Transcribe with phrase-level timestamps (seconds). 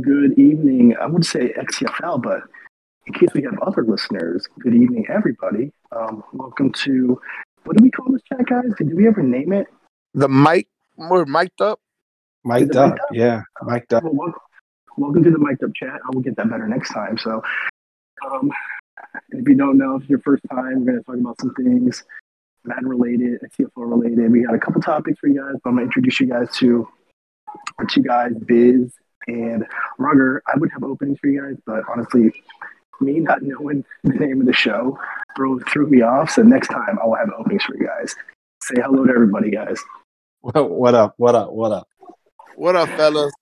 [0.00, 0.94] good evening.
[1.00, 2.42] I would say XFL, but
[3.06, 5.72] in case we have other listeners, good evening, everybody.
[5.92, 7.20] Um, welcome to
[7.64, 8.70] what do we call this chat, guys?
[8.78, 9.66] Did we ever name it?
[10.14, 11.80] The mic, we're mic'd up.
[12.44, 14.04] Mic'd up, yeah, mic'd up.
[14.04, 14.40] Well, welcome,
[14.96, 15.94] welcome to the mic'd up chat.
[15.94, 17.18] I will get that better next time.
[17.18, 17.42] So,
[18.30, 18.50] um,
[19.30, 21.54] if you don't know, if it's your first time, we're going to talk about some
[21.54, 22.04] things
[22.64, 24.30] Madden related, CFL related.
[24.30, 26.54] We got a couple topics for you guys, but I'm going to introduce you guys
[26.58, 26.86] to
[27.78, 28.92] our two guys, Biz
[29.26, 29.66] and
[29.98, 30.42] Rugger.
[30.46, 32.32] I would have openings for you guys, but honestly,
[33.00, 34.98] me not knowing the name of the show
[35.36, 36.30] threw, threw me off.
[36.30, 38.14] So next time I will have openings for you guys.
[38.62, 39.78] Say hello to everybody, guys.
[40.40, 41.14] What up?
[41.16, 41.50] What up?
[41.50, 41.88] What up?
[42.56, 43.32] What up, fellas?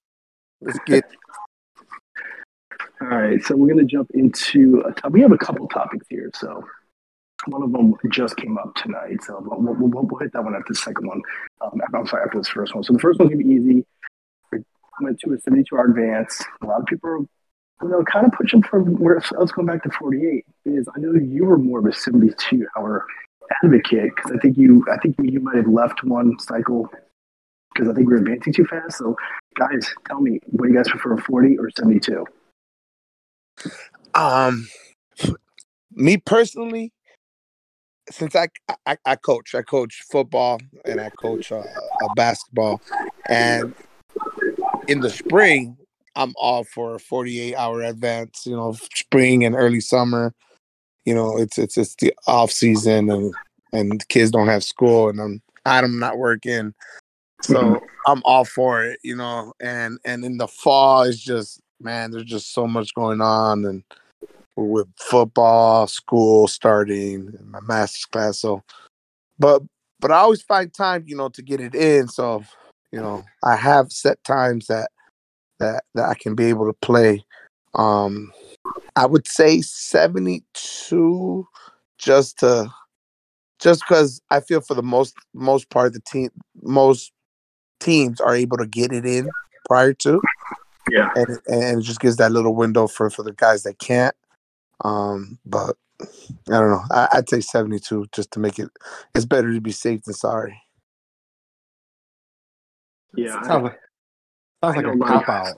[0.61, 1.05] Let's get.
[3.01, 5.13] All right, so we're going to jump into a top.
[5.13, 6.65] We have a couple topics here, so
[7.47, 10.55] one of them just came up tonight, so we'll, we'll, we'll, we'll hit that one
[10.55, 11.21] after the second one.
[11.61, 12.85] Um, I'm sorry, after this first one.
[12.85, 13.86] So the first one's going to be easy.
[15.01, 16.43] We went to a 72 hour advance.
[16.63, 19.67] A lot of people are, you know, kind of pushing for where I was going
[19.67, 20.45] back to 48.
[20.65, 23.05] Is I know you were more of a 72 hour
[23.63, 26.89] advocate because I think you, I think you might have left one cycle
[27.75, 28.99] because I think we we're advancing too fast.
[28.99, 29.17] So,
[29.55, 32.25] guys, tell me, what do you guys prefer, 40 or 72?
[34.15, 34.69] Um,
[35.93, 36.93] me personally,
[38.11, 38.49] since I,
[38.87, 42.81] I, I coach, I coach football and I coach uh, uh, basketball,
[43.29, 43.75] and
[44.89, 45.77] in the spring,
[46.15, 48.47] I'm all for a 48 hour advance.
[48.47, 50.33] You know, spring and early summer.
[51.05, 53.35] You know, it's it's it's the off season and
[53.73, 56.75] and kids don't have school and I'm I'm not working,
[57.43, 57.85] so mm-hmm.
[58.07, 58.99] I'm all for it.
[59.03, 63.21] You know, and and in the fall, it's just man, there's just so much going
[63.21, 63.85] on and
[64.57, 68.39] with football, school starting, my master's class.
[68.41, 68.63] So,
[69.39, 69.63] but
[70.01, 72.09] but I always find time, you know, to get it in.
[72.09, 72.43] So,
[72.97, 74.91] you know, I have set times that
[75.59, 77.23] that that I can be able to play.
[77.75, 78.33] Um,
[78.97, 81.47] I would say seventy two,
[81.99, 82.73] just to
[83.61, 86.31] just because I feel for the most most part the team
[86.63, 87.13] most
[87.79, 89.29] teams are able to get it in
[89.69, 90.23] prior to.
[90.91, 94.17] Yeah, and and it just gives that little window for for the guys that can't.
[94.83, 96.07] Um, but I
[96.49, 96.83] don't know.
[96.91, 98.71] I, would say 72 just to make it.
[99.15, 100.63] It's better to be safe than sorry.
[103.17, 103.81] Yeah, sounds like,
[104.63, 105.57] sounds like a cop out.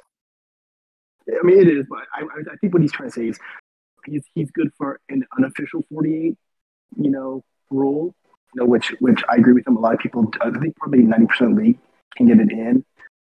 [1.28, 3.38] I mean, it is, but I, I think what he's trying to say is
[4.06, 6.36] he's he's good for an unofficial 48,
[6.96, 8.14] you know, rule.
[8.54, 9.76] You know, which which I agree with him.
[9.76, 11.78] A lot of people, I think probably 90% of the league
[12.16, 12.84] can get it in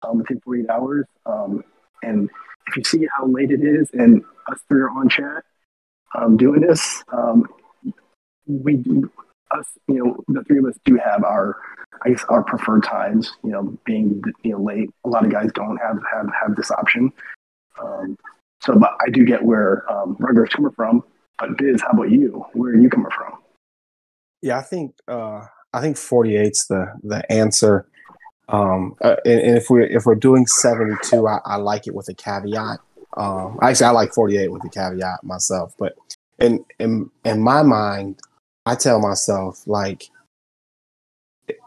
[0.04, 1.06] um, within 48 hours.
[1.26, 1.64] Um,
[2.04, 2.30] and
[2.68, 5.44] if you see how late it is, and us three are on chat,
[6.16, 7.04] um, doing this.
[7.12, 7.46] Um,
[8.48, 9.12] we do,
[9.52, 11.58] us, you know, the three of us do have our,
[12.04, 13.32] I guess, our preferred times.
[13.44, 14.90] You know, being you know late.
[15.06, 17.12] A lot of guys don't have have have this option.
[17.82, 18.18] Um,
[18.62, 21.04] so, but I do get where um, Rugger's coming from.
[21.40, 22.46] But Biz, how about you?
[22.54, 23.40] Where are you coming from?
[24.42, 27.88] Yeah, I think uh, I think 48's the the answer.
[28.48, 32.08] Um, uh, and, and, if we're if we're doing 72, I, I like it with
[32.10, 32.80] a caveat.
[33.18, 35.96] Um, actually, I like 48 with a caveat myself, but
[36.40, 38.20] in in in my mind,
[38.66, 40.10] I tell myself like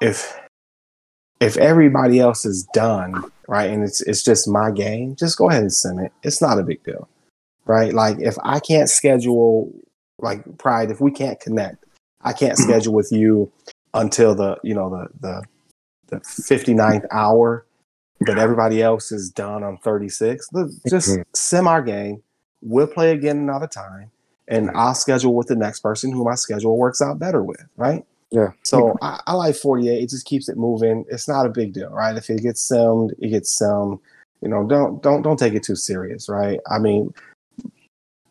[0.00, 0.38] if
[1.40, 5.62] if everybody else is done, right, and it's it's just my game, just go ahead
[5.62, 6.12] and send it.
[6.22, 7.08] It's not a big deal,
[7.66, 7.94] right?
[7.94, 9.72] Like if I can't schedule,
[10.18, 11.84] like Pride, if we can't connect,
[12.22, 12.70] I can't mm-hmm.
[12.70, 13.52] schedule with you
[13.94, 15.44] until the you know the the
[16.08, 17.66] the 59th hour
[18.20, 20.48] but everybody else is done on 36.
[20.88, 21.66] Just mm-hmm.
[21.66, 22.22] our game.
[22.60, 24.10] We'll play again another time,
[24.48, 28.04] and I'll schedule with the next person who my schedule works out better with, right?
[28.30, 28.48] Yeah.
[28.62, 30.02] So I, I, like 48.
[30.02, 31.04] It just keeps it moving.
[31.08, 32.16] It's not a big deal, right?
[32.16, 34.00] If it gets simmed, it gets simmed.
[34.42, 36.60] You know, don't don't don't take it too serious, right?
[36.70, 37.12] I mean,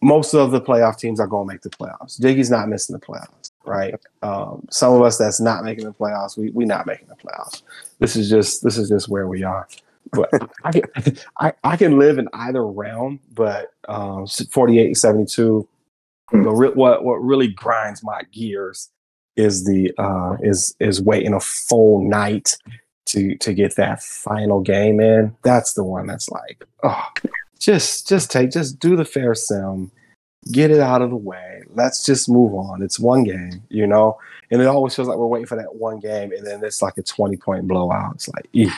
[0.01, 2.19] most of the playoff teams are going to make the playoffs.
[2.19, 3.95] Jiggy's not missing the playoffs, right?
[4.21, 7.63] Um, some of us that's not making the playoffs, we we not making the playoffs.
[7.99, 9.67] This is just this is just where we are.
[10.11, 10.29] But
[10.63, 15.67] I can I, I can live in either realm, but um, 48, 72.
[16.29, 16.43] Hmm.
[16.43, 18.89] The re- what what really grinds my gears
[19.35, 22.57] is the uh, is is waiting a full night
[23.07, 25.35] to to get that final game in.
[25.43, 27.07] That's the one that's like, oh,
[27.59, 29.91] just just take just do the fair sim,
[30.51, 31.63] get it out of the way.
[31.69, 32.81] Let's just move on.
[32.81, 34.17] It's one game, you know.
[34.51, 36.97] And it always feels like we're waiting for that one game, and then it's like
[36.97, 38.15] a twenty point blowout.
[38.15, 38.71] It's like, eek,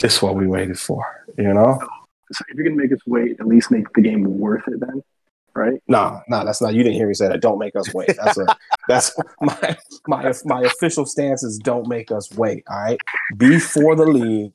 [0.00, 1.78] this is what we waited for, you know.
[2.32, 5.02] So if you're gonna make us wait, at least make the game worth it, then,
[5.54, 5.80] right?
[5.88, 6.74] No, no, that's not.
[6.74, 7.40] You didn't hear me say that.
[7.40, 8.16] Don't make us wait.
[8.22, 8.46] That's a
[8.88, 12.64] that's my my my official stance is don't make us wait.
[12.68, 13.00] All right,
[13.36, 14.52] be for the league.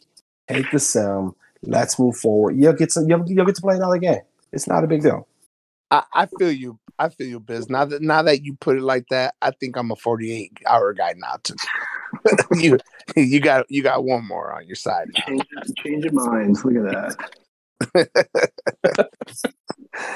[0.48, 2.56] Take the sim Let's move forward.
[2.58, 3.10] You'll get some.
[3.10, 4.22] You'll, you'll get to play another game.
[4.52, 5.28] It's not a big deal.
[5.92, 6.80] I, I feel you.
[6.98, 7.70] I feel you, Biz.
[7.70, 10.94] Now that now that you put it like that, I think I'm a 48 hour
[10.94, 11.56] guy now too.
[12.54, 12.78] you
[13.16, 15.08] you got you got one more on your side.
[15.14, 15.22] Now.
[15.26, 15.44] Change,
[15.78, 16.64] change your minds.
[16.64, 17.18] Look at
[17.94, 19.09] that.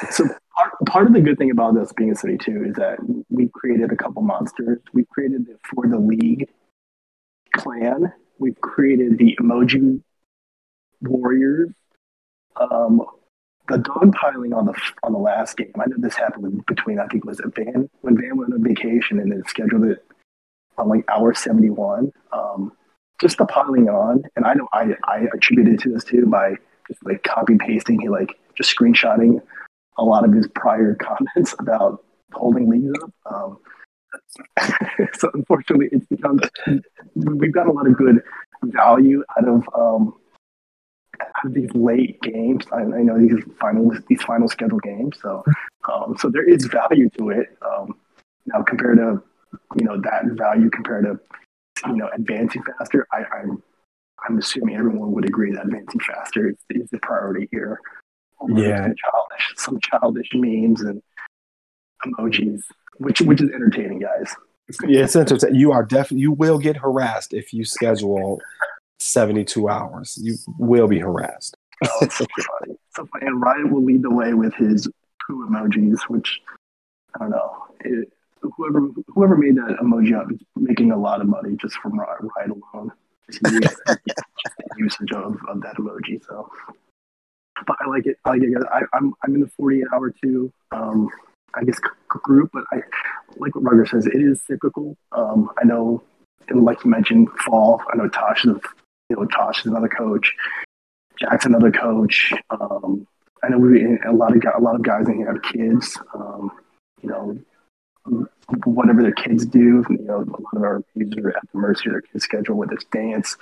[0.10, 2.98] so part, part of the good thing about us being a city too is that
[3.30, 4.80] we created a couple monsters.
[4.94, 6.50] We created it for the league
[7.56, 8.14] clan.
[8.40, 10.02] We've created the emoji
[11.02, 11.70] warriors.
[12.56, 13.02] Um,
[13.68, 14.74] the dogpiling on the
[15.04, 15.72] on the last game.
[15.80, 19.20] I know this happened between I think it was Van when Van went on vacation
[19.20, 20.06] and then scheduled it
[20.78, 22.12] on like hour seventy one.
[22.32, 22.74] Um,
[23.22, 26.56] just the piling on, and I know I I attributed to this too by
[26.88, 28.02] just like copy pasting.
[28.02, 29.42] He like just screenshotting
[29.98, 32.04] a lot of his prior comments about
[32.34, 33.14] holding leagues up.
[33.34, 33.58] Um,
[35.14, 36.40] so unfortunately, it's become
[37.16, 38.22] we've got a lot of good
[38.64, 40.16] value out of um,
[41.20, 42.66] out of these late games.
[42.72, 45.44] I, I, know these final these final scheduled games, so
[45.92, 47.58] um, so there is value to it.
[47.62, 47.98] Um,
[48.46, 49.22] now compared to
[49.78, 51.20] you know that value compared to
[51.88, 53.64] you know advancing faster, I, I'm
[54.28, 57.80] I'm assuming everyone would agree that advancing faster is, is the priority here.
[58.50, 61.02] Yeah, some childish, some childish memes and
[62.06, 62.62] emojis,
[62.98, 64.34] which which is entertaining, guys.
[64.88, 65.60] Yeah, it's entertaining.
[65.60, 68.42] You are definitely you will get harassed if you schedule
[69.00, 70.18] 72 hours.
[70.22, 71.58] You will be harassed.
[71.84, 72.26] oh, so
[72.60, 72.76] funny.
[72.96, 73.28] So funny.
[73.28, 74.88] And Ryan will lead the way with his
[75.26, 76.40] poo emojis, which
[77.16, 77.52] I don't know.
[77.82, 78.12] It,
[78.42, 82.30] whoever whoever made that emoji up is making a lot of money just from Ryan
[82.52, 82.92] alone.
[83.30, 84.00] Just the
[84.78, 86.24] usage of, of that emoji.
[86.26, 86.50] So,
[87.66, 88.18] but I like it.
[88.26, 88.58] I like it.
[88.72, 90.52] I, am I'm, I'm in the 48 hour too.
[90.72, 91.10] Um,
[91.56, 92.82] I guess group, but I
[93.38, 94.08] like what Rugger says.
[94.08, 94.98] It is cyclical.
[95.12, 96.04] Um, I know,
[96.50, 97.82] and like you mentioned, fall.
[97.92, 98.58] I know Tosh is
[99.10, 100.34] you know, Tosh is another coach.
[101.20, 102.34] Jack's another coach.
[102.50, 103.08] Um,
[103.44, 105.98] I know we a lot of a lot of guys in here have kids.
[106.16, 106.52] Um,
[107.02, 107.38] you know,
[108.66, 109.86] whatever their kids do.
[109.90, 112.56] You know, a lot of our users are at the mercy of their kids' schedule,
[112.56, 113.38] whether it's dance,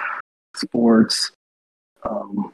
[0.55, 1.31] sports.
[2.03, 2.51] Um,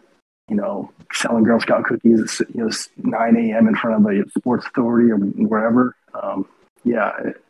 [0.50, 3.68] you know, selling Girl Scout cookies, you know, 9 a.m.
[3.68, 5.96] in front of a sports authority or wherever.
[6.22, 6.48] Um,
[6.84, 7.42] yeah, it,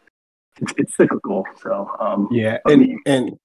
[0.59, 1.45] it's, it's cyclical.
[1.61, 3.39] So um, yeah, and and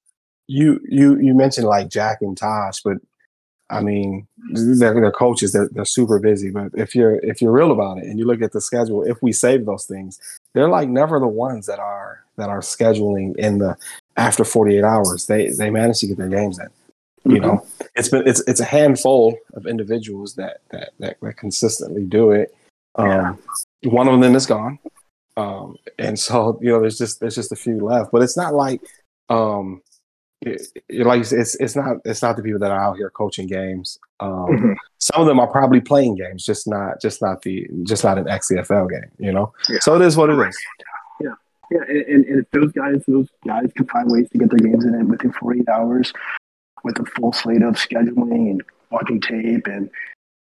[0.47, 2.97] you you you mentioned like Jack and Tosh, but
[3.69, 5.53] I mean they're, they're coaches.
[5.53, 6.51] They're they're super busy.
[6.51, 9.23] But if you're if you're real about it and you look at the schedule, if
[9.23, 10.19] we save those things,
[10.55, 13.77] they're like never the ones that are that are scheduling in the
[14.17, 15.27] after 48 hours.
[15.27, 16.69] They they manage to get their games in.
[17.25, 17.47] You mm-hmm.
[17.47, 22.33] know, it's been it's it's a handful of individuals that that that, that consistently do
[22.33, 22.55] it.
[22.97, 23.91] Um, yeah.
[23.91, 24.79] One of them is gone,
[25.37, 28.11] um, and so you know there's just there's just a few left.
[28.11, 28.81] But it's not like
[29.29, 29.83] um,
[30.41, 33.47] it, it, like it's it's not it's not the people that are out here coaching
[33.47, 33.99] games.
[34.19, 34.73] Um, mm-hmm.
[34.99, 38.25] Some of them are probably playing games, just not just not the just not an
[38.25, 39.11] XCFL game.
[39.19, 39.79] You know, yeah.
[39.81, 40.59] so it is what it is.
[41.21, 41.35] Yeah,
[41.71, 44.85] yeah, and, and if those guys those guys can find ways to get their games
[44.85, 46.13] in within 48 hours,
[46.84, 49.90] with a full slate of scheduling and watching tape and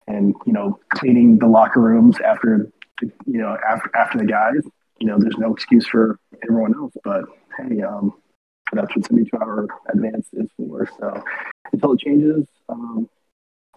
[0.06, 4.62] and you know cleaning the locker rooms after the, you know after after the guys,
[5.02, 6.92] you know, there's no excuse for everyone else.
[7.02, 7.24] But
[7.58, 8.14] hey, um,
[8.72, 10.88] that's what 72 hour advance is for.
[10.98, 11.24] So
[11.72, 13.08] until it changes, um,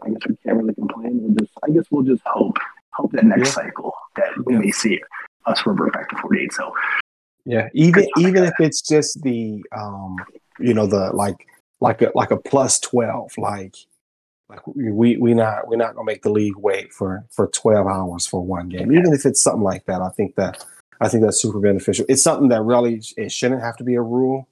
[0.04, 1.20] I guess we can't really complain.
[1.24, 2.58] We'll just, I guess we'll just hope,
[2.94, 3.64] hope that next yeah.
[3.64, 4.60] cycle that we yeah.
[4.60, 5.02] may see
[5.48, 6.54] us revert back to 48.
[6.54, 6.74] So
[7.44, 10.18] yeah, even even if it's just the, um,
[10.60, 11.48] you know, the like
[11.86, 13.76] like a like a plus 12, like
[14.50, 18.26] like we we not we're not gonna make the league wait for for 12 hours
[18.26, 18.92] for one game.
[18.92, 20.66] Even if it's something like that, I think that
[21.00, 22.06] I think that's super beneficial.
[22.10, 24.48] It's something that really it shouldn't have to be a rule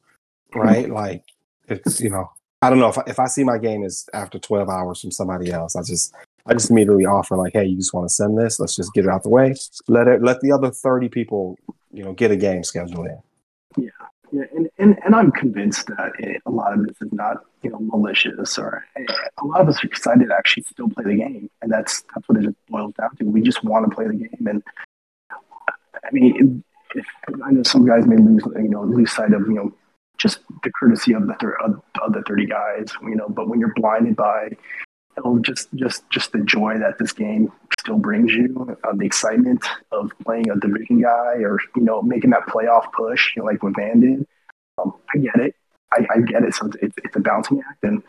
[0.52, 0.60] hmm.
[0.60, 0.90] right?
[0.90, 1.24] like
[1.68, 4.38] it's you know, I don't know if I, if I see my game is after
[4.38, 6.14] 12 hours from somebody else, I just
[6.46, 8.60] I just immediately offer like, hey, you just want to send this?
[8.60, 9.56] Let's just get it out the way.
[9.88, 11.58] Let it let the other 30 people,
[11.92, 13.20] you know, get a game scheduled in.
[13.86, 13.90] Yeah.
[14.34, 17.70] Yeah, and, and, and I'm convinced that it, a lot of this is not you
[17.70, 19.06] know malicious or eh,
[19.38, 22.28] a lot of us are excited to actually still play the game, and that's that's
[22.28, 23.26] what it just boils down to.
[23.26, 24.64] We just want to play the game, and
[25.32, 26.64] I mean,
[26.96, 27.06] if,
[27.46, 29.72] I know some guys may lose you know lose sight of you know
[30.18, 33.60] just the courtesy of the, thir- of, of the 30 guys, you know, but when
[33.60, 34.48] you're blinded by
[35.18, 37.52] you know, just just just the joy that this game
[37.84, 42.30] still brings you, uh, the excitement of playing a division guy or you know making
[42.30, 44.26] that playoff push, you know, like what Van did.
[44.78, 45.56] Um, I get it.
[45.92, 46.56] I, I, get it.
[46.56, 48.02] So it's, it's a balancing act, and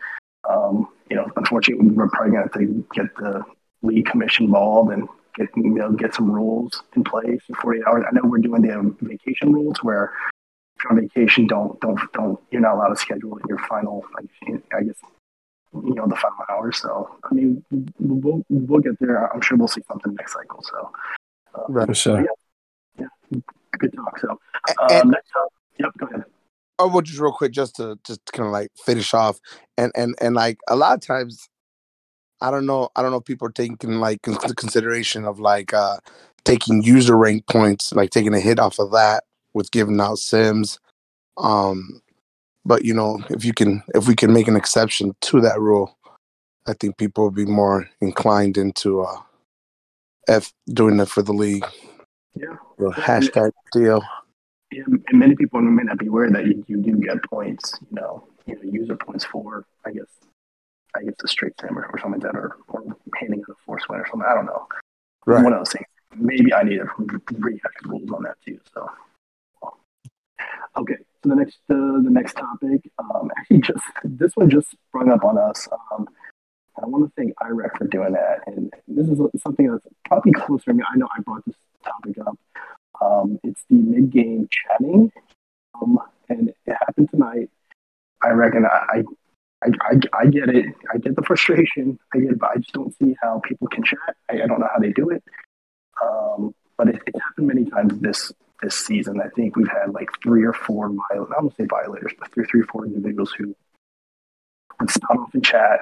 [0.49, 3.43] um, you know, unfortunately, we're probably going to have to get the
[3.83, 8.05] league commission involved and get you know get some rules in place in 48 hours.
[8.07, 10.13] I know we're doing the vacation rules where
[10.77, 14.63] if you're on vacation, don't don't don't you're not allowed to schedule your final like
[14.73, 14.95] I guess
[15.83, 16.71] you know the final hour.
[16.71, 17.63] So I mean,
[17.99, 19.33] we'll we'll get there.
[19.33, 20.63] I'm sure we'll see something next cycle.
[20.63, 20.91] So
[21.55, 21.87] uh, right.
[21.87, 22.25] for sure.
[22.99, 23.39] Yeah, yeah,
[23.77, 24.19] good talk.
[24.19, 24.37] So um,
[24.89, 26.23] and, next up, yep, go ahead.
[26.77, 29.39] Oh, well, just real quick, just to just kind of like finish off,
[29.77, 31.47] and and and like a lot of times,
[32.41, 35.97] I don't know, I don't know, if people are taking like consideration of like uh
[36.43, 40.79] taking user rank points, like taking a hit off of that with giving out sims.
[41.37, 42.01] Um,
[42.65, 45.97] but you know, if you can, if we can make an exception to that rule,
[46.67, 49.17] I think people will be more inclined into uh,
[50.27, 51.65] f doing it for the league.
[52.35, 52.55] Yeah.
[52.77, 54.03] The hashtag deal.
[54.71, 57.77] Yeah, and many people may not be aware that you, you do get points.
[57.89, 60.07] You know, you know, user points for I guess
[60.97, 62.83] I guess a straight sim or, or something like that, or, or
[63.19, 64.27] handing out a force win or something.
[64.27, 64.67] I don't know.
[65.25, 65.43] Right.
[65.43, 65.85] One of those things.
[66.17, 66.87] Maybe I need to
[67.33, 68.59] rehash rules on that too.
[68.73, 68.89] So.
[70.77, 75.11] Okay, so the next uh, the next topic, um, actually, just this one just sprung
[75.11, 75.67] up on us.
[75.91, 76.07] Um,
[76.81, 80.65] I want to thank IREC for doing that, and this is something that's probably closer
[80.65, 80.83] to me.
[80.87, 82.37] I know I brought this topic up.
[83.01, 85.11] Um, it's the mid game chatting,
[85.81, 87.49] um, and it happened tonight.
[88.21, 89.03] I reckon I,
[89.63, 90.65] I, I, I get it.
[90.93, 91.97] I get the frustration.
[92.13, 94.15] I get it, but I just don't see how people can chat.
[94.29, 95.23] I, I don't know how they do it.
[96.03, 99.21] Um, but it, it's happened many times this this season.
[99.21, 102.45] I think we've had like three or four violators, I don't say violators, but three,
[102.45, 103.55] three or four individuals who
[104.79, 105.79] would start off in chat.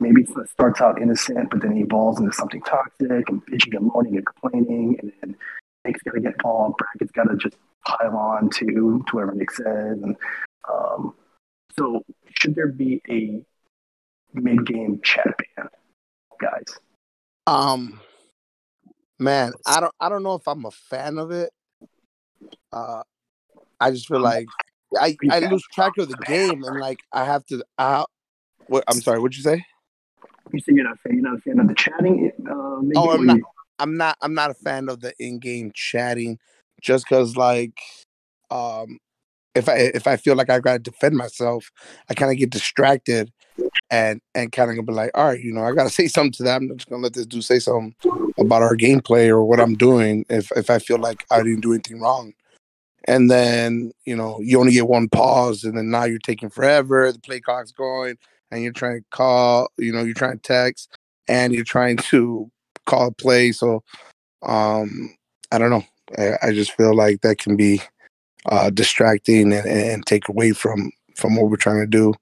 [0.00, 4.16] Maybe it starts out innocent, but then evolves into something toxic and bitching and moaning
[4.16, 4.96] and complaining.
[5.00, 5.36] And then
[5.84, 6.76] Nick's got to get involved.
[6.78, 9.98] Bracket's got to just pile on to, to whatever Nick says.
[10.02, 10.16] And
[10.72, 11.14] um,
[11.76, 12.04] so,
[12.38, 13.42] should there be a
[14.34, 15.68] mid game chat ban,
[16.40, 16.78] guys?
[17.48, 18.00] Um,
[19.18, 21.50] man, I don't, I don't know if I'm a fan of it
[22.72, 23.02] uh,
[23.80, 24.46] I just feel like
[24.98, 27.64] I, I lose track of the game and like I have to.
[27.78, 28.04] Uh,
[28.66, 29.18] what I'm sorry.
[29.18, 29.64] What'd you say?
[30.52, 31.14] You say you're not a fan.
[31.14, 32.32] You're not a fan of the chatting.
[32.48, 33.38] Uh, oh, I'm not.
[33.78, 34.18] I'm not.
[34.22, 36.38] I'm not a fan of the in-game chatting,
[36.80, 37.78] just because like,
[38.50, 38.98] um,
[39.54, 41.70] if I if I feel like I gotta defend myself,
[42.08, 43.30] I kind of get distracted,
[43.90, 46.42] and and kind of be like, all right, you know, I gotta say something to
[46.42, 46.68] them.
[46.70, 47.94] I'm just gonna let this dude say something
[48.38, 50.24] about our gameplay or what I'm doing.
[50.28, 52.32] If if I feel like I didn't do anything wrong,
[53.08, 57.10] and then you know you only get one pause and then now you're taking forever
[57.10, 58.16] the play clock's going
[58.50, 62.50] and you're trying to call you know you're trying to text and you're trying to
[62.86, 63.52] call a play.
[63.52, 63.82] So
[64.42, 65.14] um
[65.50, 65.84] i don't know.
[66.16, 67.82] I, I just feel like that can be
[68.46, 72.14] uh distracting and, and take away from from what we're trying to do.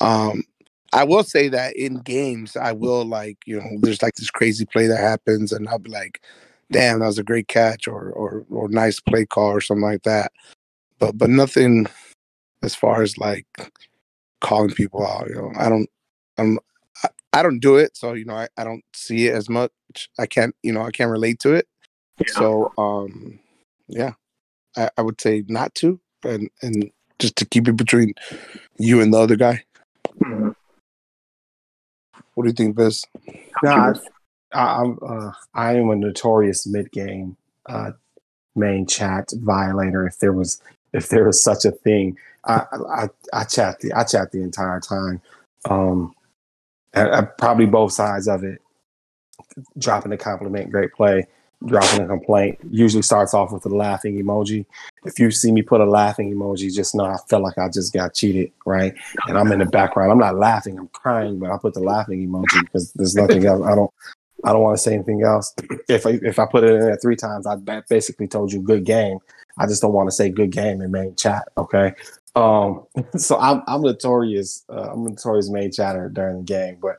[0.00, 0.42] Um
[0.92, 4.64] I will say that in games, I will like, you know, there's like this crazy
[4.64, 6.20] play that happens, and I'll be like,
[6.72, 10.02] damn, that was a great catch or or or nice play call or something like
[10.02, 10.32] that.
[10.98, 11.86] But but nothing
[12.62, 13.46] as far as like
[14.40, 15.28] calling people out.
[15.28, 15.88] You know, I don't
[16.38, 16.58] I'm
[17.02, 19.72] I, I don't do it, so you know I, I don't see it as much.
[20.18, 21.68] I can't you know I can't relate to it.
[22.18, 22.32] Yeah.
[22.32, 23.38] So um
[23.88, 24.12] yeah,
[24.76, 28.14] I, I would say not to, and and just to keep it between
[28.78, 29.62] you and the other guy.
[32.34, 33.04] What do you think, Biz?
[33.62, 33.94] No,
[34.52, 37.92] I'm uh, I am a notorious mid game uh,
[38.54, 40.06] main chat violator.
[40.06, 40.60] If there was
[40.92, 44.80] if there was such a thing, I I, I chat the I chat the entire
[44.80, 45.20] time.
[45.68, 46.14] Um,
[47.38, 48.60] probably both sides of it.
[49.78, 51.26] Dropping a compliment, great play.
[51.66, 54.64] Dropping a complaint usually starts off with a laughing emoji.
[55.04, 57.92] If you see me put a laughing emoji, just know I felt like I just
[57.92, 58.94] got cheated, right?
[59.26, 60.10] And I'm in the background.
[60.10, 63.62] I'm not laughing, I'm crying, but I put the laughing emoji because there's nothing else.
[63.66, 63.92] I don't
[64.44, 65.54] I don't want to say anything else.
[65.88, 67.56] If I, if I put it in there three times, I
[67.88, 69.18] basically told you good game.
[69.58, 71.48] I just don't want to say good game in main chat.
[71.58, 71.94] Okay.
[72.36, 72.86] Um,
[73.16, 74.64] so I'm I'm notorious.
[74.68, 76.98] Uh, I'm notorious main chatter during the game, but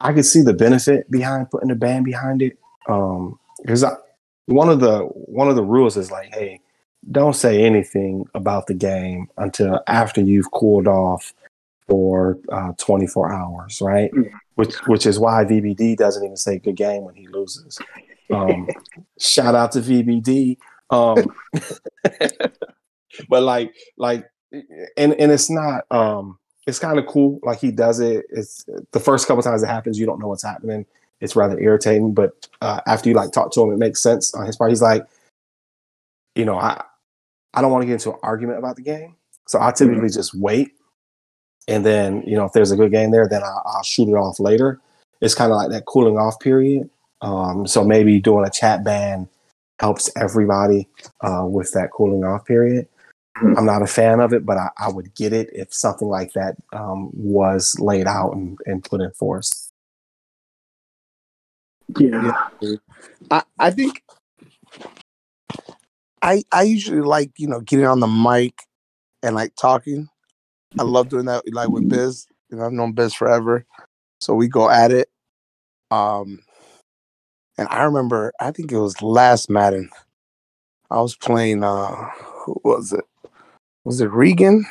[0.00, 2.58] I could see the benefit behind putting a ban behind it.
[2.88, 3.84] Um, because
[4.46, 6.60] one of the one of the rules is like, hey,
[7.10, 11.32] don't say anything about the game until after you've cooled off
[11.86, 14.10] for uh, 24 hours, right?
[14.12, 17.78] Mm which which is why VBD doesn't even say good game when he loses.
[18.34, 18.68] Um,
[19.20, 20.56] shout out to VBD.
[20.90, 21.24] Um,
[23.28, 24.28] but like like
[24.96, 28.98] and and it's not um it's kind of cool like he does it it's the
[28.98, 30.84] first couple times it happens you don't know what's happening
[31.20, 34.46] it's rather irritating but uh, after you like talk to him it makes sense on
[34.46, 35.06] his part he's like
[36.34, 36.82] you know i
[37.54, 40.14] i don't want to get into an argument about the game so i typically mm-hmm.
[40.14, 40.72] just wait
[41.68, 44.14] and then you know if there's a good game there, then I'll, I'll shoot it
[44.14, 44.80] off later.
[45.20, 46.88] It's kind of like that cooling off period.
[47.20, 49.28] Um, so maybe doing a chat ban
[49.78, 50.88] helps everybody
[51.20, 52.88] uh, with that cooling off period.
[53.36, 53.56] Mhm.
[53.56, 56.32] I'm not a fan of it, but I, I would get it if something like
[56.32, 59.67] that um, was laid out and, and put in force.
[61.96, 62.32] Yeah.
[63.30, 64.02] I, I think
[66.22, 68.54] I I usually like you know getting on the mic
[69.22, 70.08] and like talking.
[70.78, 72.26] I love doing that like with Biz.
[72.50, 73.64] You know, I've known Biz forever,
[74.20, 75.08] so we go at it.
[75.90, 76.40] Um,
[77.56, 79.90] and I remember I think it was last Madden.
[80.90, 81.64] I was playing.
[81.64, 82.10] uh
[82.44, 83.04] Who was it?
[83.84, 84.66] Was it Regan?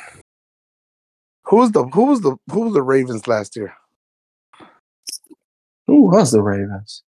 [1.44, 3.74] Who was the Who was the Who was the Ravens last year?
[5.86, 7.02] Who was the Ravens?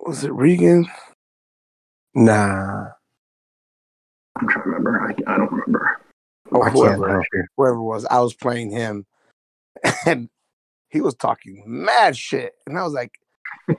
[0.00, 0.86] Was it Regan?
[2.14, 2.86] Nah,
[4.36, 5.00] I'm trying to remember.
[5.00, 6.00] I, I don't remember.
[6.50, 7.08] Or I whoever.
[7.08, 7.24] help
[7.56, 9.06] whoever it was, I was playing him,
[10.06, 10.28] and
[10.88, 13.18] he was talking mad shit, and I was like,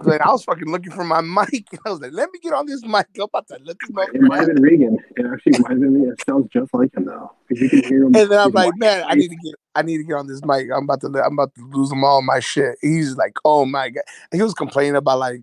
[0.01, 1.21] like I was fucking looking for my
[1.51, 3.07] mic, and I was like, let me get on this mic.
[3.15, 4.97] I'm about to look him up, It might have been Regan.
[5.17, 6.07] It actually might have been me.
[6.09, 7.31] It sounds just like him though.
[7.47, 8.15] Because you can hear him.
[8.15, 10.43] and then I'm like, man, I need to get, I need to get on this
[10.45, 10.67] mic.
[10.75, 12.77] I'm about to, I'm about to lose them all my shit.
[12.81, 15.41] He's like, oh my god, he was complaining about like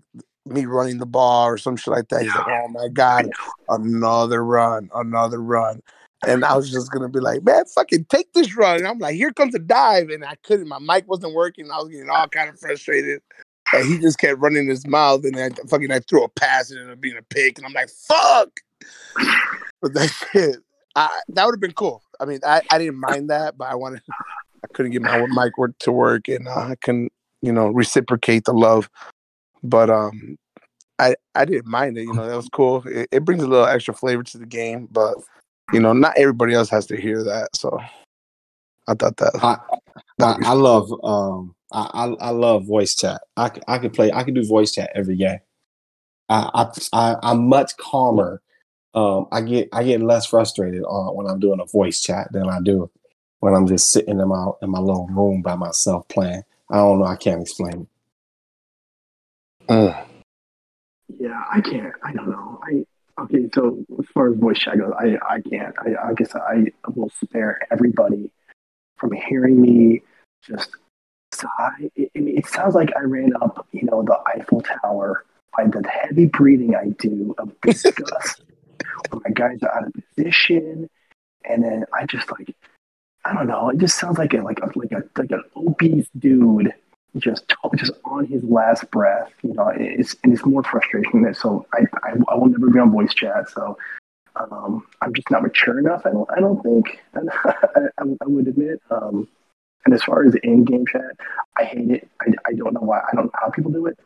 [0.51, 2.23] me running the ball or some shit like that.
[2.23, 3.29] He's like, oh my god,
[3.69, 5.81] another run, another run.
[6.25, 8.77] And I was just gonna be like, man, fucking take this run.
[8.77, 10.67] And I'm like, here comes a dive, and I couldn't.
[10.67, 11.69] My mic wasn't working.
[11.71, 13.21] I was getting all kind of frustrated.
[13.73, 16.79] And he just kept running his mouth, and I fucking I threw a pass, and
[16.79, 17.57] it ended up being a pick.
[17.57, 18.49] And I'm like, fuck.
[19.81, 20.57] But that shit,
[20.95, 22.01] I, that would have been cool.
[22.19, 25.57] I mean, I, I didn't mind that, but I wanted, I couldn't get my mic
[25.57, 27.11] work to work, and uh, I couldn't,
[27.41, 28.89] you know, reciprocate the love.
[29.67, 30.37] But um,
[30.99, 32.03] I I didn't mind it.
[32.03, 32.83] You know, that was cool.
[32.87, 35.15] It, it brings a little extra flavor to the game, but
[35.73, 37.55] you know, not everybody else has to hear that.
[37.55, 37.79] So
[38.87, 39.33] I thought that.
[39.41, 39.57] I,
[40.17, 43.21] that'd I, I love um I, I I love voice chat.
[43.35, 45.39] I I could play I could do voice chat every game.
[46.29, 48.41] I I, I I'm much calmer.
[48.95, 52.49] Um, I get I get less frustrated on when I'm doing a voice chat than
[52.49, 52.89] I do
[53.41, 56.43] when I'm just sitting in my in my little room by myself playing.
[56.71, 57.05] I don't know.
[57.05, 57.87] I can't explain it.
[59.69, 60.05] Mm.
[61.19, 61.93] Yeah, I can't.
[62.03, 62.59] I don't know.
[62.63, 62.85] I
[63.23, 63.49] okay.
[63.53, 65.75] So as far as voice chat goes, I I can't.
[65.79, 68.29] I, I guess I will spare everybody
[68.97, 70.01] from hearing me
[70.43, 70.75] just
[71.33, 71.89] sigh.
[71.95, 75.65] It, I mean, it sounds like I ran up, you know, the Eiffel Tower by
[75.65, 78.41] the heavy breathing I do of disgust.
[79.09, 80.89] when my guys are out of position,
[81.45, 82.55] and then I just like,
[83.25, 83.69] I don't know.
[83.69, 86.73] It just sounds like a like a like a like an obese dude
[87.17, 89.31] just just on his last breath.
[89.43, 91.65] You know, it's and it's more frustration than so.
[91.73, 93.49] I, I I will never be on voice chat.
[93.49, 93.77] So
[94.35, 96.03] um, I'm just not mature enough.
[96.05, 98.81] I don't I don't think I, I, I would admit.
[98.89, 99.27] Um,
[99.85, 101.15] and as far as in-game chat,
[101.57, 102.09] I hate it.
[102.21, 102.99] I, I don't know why.
[102.99, 103.97] I don't know how people do it.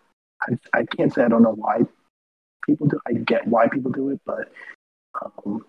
[0.43, 1.81] I, I can't say I don't know why
[2.65, 2.99] people do.
[3.07, 4.51] I get why people do it, but
[5.21, 5.65] um,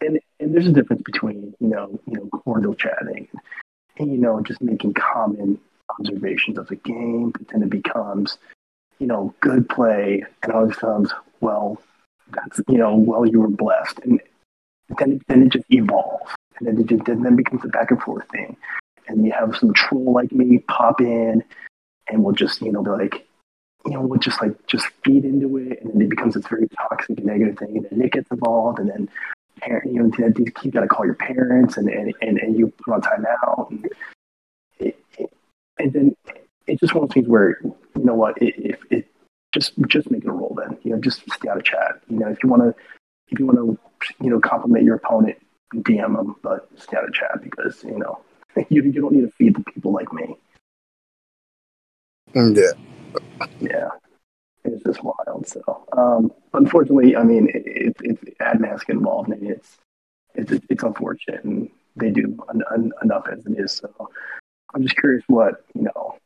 [0.00, 3.28] and and there's a difference between you know you know cordial chatting
[3.98, 5.58] and you know just making common
[5.98, 8.38] observations of the game, but then it becomes,
[8.98, 11.80] you know, good play, and all it becomes, well,
[12.32, 14.20] that's you know, well, you were blessed, and
[14.98, 18.02] then then it just evolves, and then it just then it becomes a back and
[18.02, 18.56] forth thing,
[19.06, 21.42] and you have some troll like me pop in,
[22.08, 23.26] and we'll just you know be like,
[23.86, 26.68] you know, we'll just like just feed into it, and then it becomes this very
[26.68, 29.08] toxic negative thing, and then Nick gets involved, and then.
[29.60, 30.08] Parent, you know,
[30.62, 33.68] you got to call your parents, and, and, and, and you put on timeout.
[33.70, 33.88] And
[34.78, 35.32] it, it,
[35.78, 36.16] and then
[36.66, 39.06] it's just one of those things where you know what it, if it
[39.52, 42.00] just just make it a roll then you know just stay out of chat.
[42.08, 42.74] You know if you want to
[43.30, 43.78] if you want to
[44.22, 45.36] you know compliment your opponent
[45.74, 48.20] dm them but stay out of chat because you know
[48.68, 50.36] you, you don't need to feed the people like me.
[52.34, 52.72] Mm, Yeah.
[53.60, 53.88] yeah.
[54.64, 59.42] It's just wild so um unfortunately i mean it, it, it's admins get involved and
[59.48, 59.78] it's
[60.34, 64.10] it's it's unfortunate and they do en- en- enough as it is so
[64.74, 66.16] I'm just curious what you know,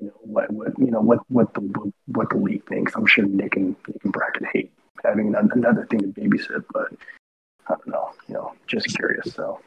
[0.00, 2.94] you know what what you know what what the what the league thinks.
[2.94, 4.72] I'm sure Nick and Nick and Bracken hate
[5.04, 6.92] having an- another thing to babysit, but
[7.68, 8.10] I don't know.
[8.28, 9.34] You know, just curious.
[9.34, 9.60] So,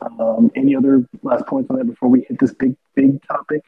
[0.00, 3.64] um, any other last points on that before we hit this big big topic?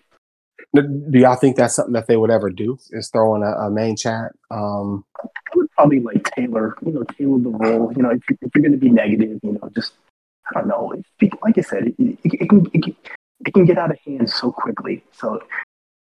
[0.75, 2.79] Do y'all think that's something that they would ever do?
[2.91, 4.33] Is throw in a, a main chat?
[4.51, 5.27] Um, I
[5.57, 7.93] would probably like tailor, you know, tailor the role.
[7.97, 9.95] You know, if, if you're going to be negative, you know, just
[10.49, 10.93] I don't know.
[11.21, 12.97] It, like I said, it, it, it can it can
[13.47, 15.03] it can get out of hand so quickly.
[15.13, 15.41] So,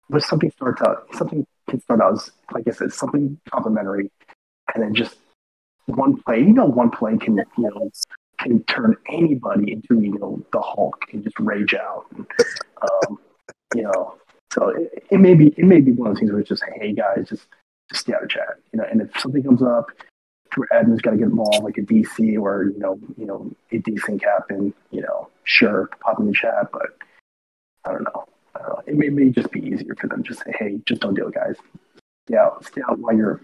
[0.08, 4.10] when something starts out, something can start out as, like I said, something complimentary,
[4.74, 5.16] and then just
[5.86, 6.40] one play.
[6.40, 7.90] You know, one play can you know
[8.38, 12.06] can turn anybody into you know the Hulk and just rage out.
[12.16, 12.26] And,
[12.82, 13.18] um,
[13.74, 14.16] you know,
[14.52, 16.64] so it, it may be it may be one of those things where it's just
[16.76, 17.46] hey guys, just
[17.88, 18.56] just stay out of chat.
[18.72, 19.90] You know, and if something comes up
[20.56, 23.78] where admins got to get involved, like a DC or you know, you know, a
[23.78, 26.96] decent and you know, sure, pop in the chat, but
[27.84, 28.26] I don't know.
[28.86, 31.34] It may, may just be easier for them to say, hey, just don't do it,
[31.34, 31.56] guys.
[32.26, 33.40] Stay out, stay out while you're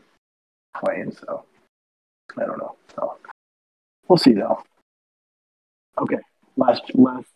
[0.77, 1.13] playing.
[1.13, 1.45] So
[2.37, 2.77] I don't know.
[2.95, 3.17] So
[4.07, 4.63] we'll see though.
[5.99, 6.19] Okay,
[6.57, 7.29] last last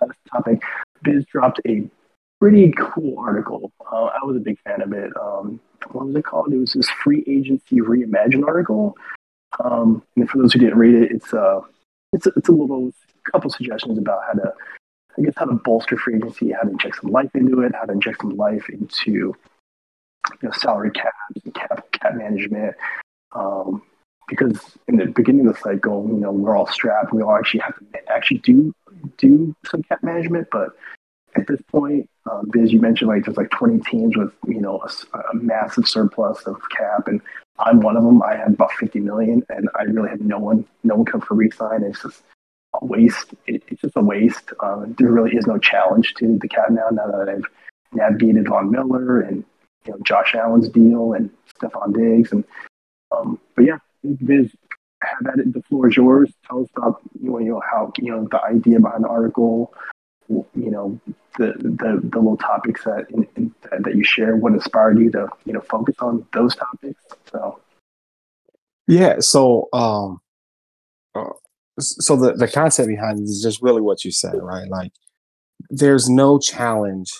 [0.00, 0.62] last topic.
[1.02, 1.88] Biz dropped a
[2.40, 3.72] pretty cool article.
[3.80, 5.12] Uh, I was a big fan of it.
[5.20, 5.60] Um,
[5.92, 6.52] what was it called?
[6.52, 8.96] It was this free agency reimagine article.
[9.64, 11.60] Um, and for those who didn't read it, it's uh,
[12.12, 12.92] it's a, it's a little
[13.30, 14.52] couple suggestions about how to,
[15.18, 17.84] I guess, how to bolster free agency, how to inject some life into it, how
[17.84, 19.34] to inject some life into, you
[20.42, 21.14] know, salary caps,
[21.54, 22.76] cap cap management.
[23.32, 23.82] Um,
[24.28, 27.12] because in the beginning of the cycle, you know, we're all strapped.
[27.12, 28.74] We all actually have to actually do
[29.16, 30.76] do some cap management, but
[31.36, 34.82] at this point, um, Biz, you mentioned like there's like 20 teams with you know
[34.82, 37.20] a, a, massive surplus of cap, and
[37.58, 38.22] I'm one of them.
[38.22, 41.34] I had about 50 million, and I really had no one, no one come for
[41.34, 41.82] resign.
[41.82, 42.22] It's just
[42.82, 43.34] waste.
[43.46, 44.52] It, it's just a waste.
[44.60, 46.88] Um, there really is no challenge to the cap now.
[46.90, 47.44] Now that I've
[47.92, 49.44] navigated Von Miller and
[49.84, 52.44] you know Josh Allen's deal and Stefon Diggs, and
[53.10, 53.78] um, but yeah,
[54.24, 54.54] Biz,
[55.02, 55.52] have at it.
[55.52, 56.32] The floor is yours.
[56.46, 59.74] Tell us about you know how you know the idea behind the article
[60.28, 61.00] you know
[61.38, 65.28] the the, the little topics that in, in, that you share what inspired you to
[65.44, 67.60] you know focus on those topics so
[68.86, 70.20] yeah so um
[71.14, 71.24] uh,
[71.78, 74.68] so the the concept behind it is just really what you said right?
[74.68, 74.92] Like
[75.70, 77.10] there's no challenge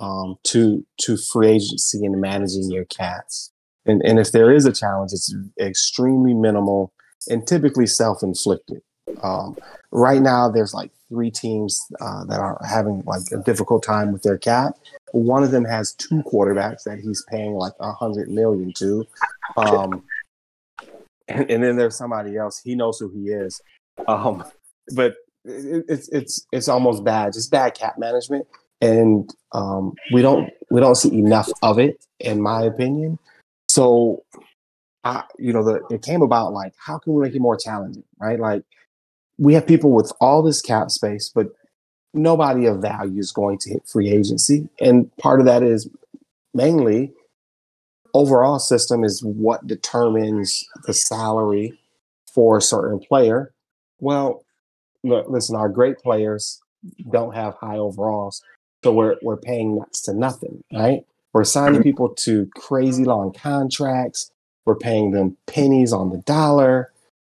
[0.00, 3.52] um to to free agency and managing your cats.
[3.86, 6.92] And and if there is a challenge it's extremely minimal
[7.28, 8.80] and typically self-inflicted.
[9.22, 9.56] Um,
[9.90, 14.22] right now there's like three teams uh, that are having like a difficult time with
[14.22, 14.74] their cap.
[15.12, 19.06] One of them has two quarterbacks that he's paying like a hundred million to,
[19.56, 20.04] um,
[21.28, 22.60] and, and, then there's somebody else.
[22.62, 23.60] He knows who he is,
[24.06, 24.44] um,
[24.94, 28.46] but it, it's it's it's almost bad, It's bad cap management,
[28.80, 33.18] and um, we don't we don't see enough of it, in my opinion.
[33.68, 34.24] So,
[35.04, 38.04] I you know the it came about like how can we make it more challenging,
[38.20, 38.38] right?
[38.38, 38.62] Like
[39.38, 41.48] we have people with all this cap space, but
[42.14, 44.68] nobody of value is going to hit free agency.
[44.80, 45.88] And part of that is
[46.54, 47.12] mainly
[48.14, 51.78] overall system is what determines the salary
[52.32, 53.52] for a certain player.
[54.00, 54.44] Well,
[55.02, 56.60] look, listen, our great players
[57.10, 58.42] don't have high overalls,
[58.84, 61.04] so we're we're paying next to nothing, right?
[61.32, 64.30] We're signing people to crazy long contracts.
[64.64, 66.92] We're paying them pennies on the dollar.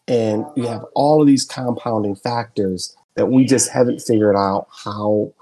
[0.09, 5.33] And you have all of these compounding factors that we just haven't figured out how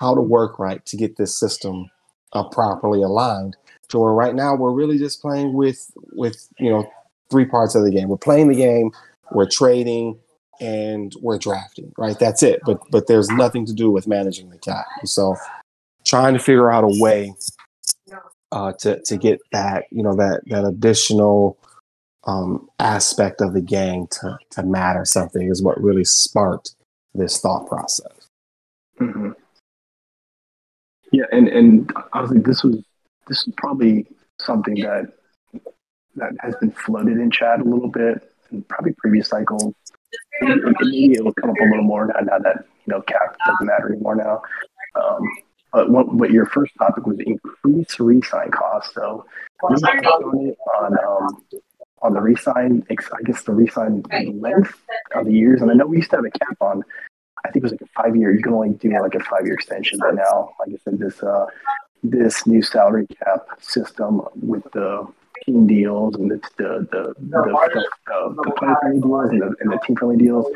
[0.00, 1.90] how to work right to get this system
[2.32, 3.56] uh, properly aligned.
[3.90, 6.90] So right now we're really just playing with with you know
[7.30, 8.08] three parts of the game.
[8.08, 8.92] We're playing the game,
[9.32, 10.18] we're trading,
[10.60, 11.92] and we're drafting.
[11.96, 12.60] Right, that's it.
[12.64, 14.86] But but there's nothing to do with managing the cap.
[15.04, 15.36] So
[16.04, 17.34] trying to figure out a way
[18.52, 21.58] uh, to to get that you know that that additional
[22.24, 26.74] um, aspect of the game to, to matter something is what really sparked
[27.14, 28.28] this thought process.
[29.00, 29.30] Mm-hmm.
[31.12, 32.76] Yeah, and and obviously this was
[33.26, 34.06] this is probably
[34.40, 35.12] something that
[36.16, 39.74] that has been floated in chat a little bit, and probably previous cycles.
[41.12, 43.92] It will come up a little more now, now that you know cap doesn't matter
[43.92, 44.42] anymore now.
[45.00, 45.22] Um,
[45.72, 48.92] but what, what your first topic was increase resign costs.
[48.94, 49.24] So
[49.68, 51.40] we on it on um,
[52.02, 54.02] on the resign, I guess the resign
[54.40, 54.74] length
[55.14, 55.60] of the years.
[55.60, 56.82] And I know we used to have a cap on,
[57.44, 58.34] I think it was like a five year.
[58.34, 59.98] You can only do like a five year extension.
[60.00, 61.46] But now, like I said, this uh,
[62.02, 65.06] this new salary cap system with the
[65.44, 69.56] team deals and the the the, the, the, the, the player friendly deals and the,
[69.60, 70.46] and the team friendly deals,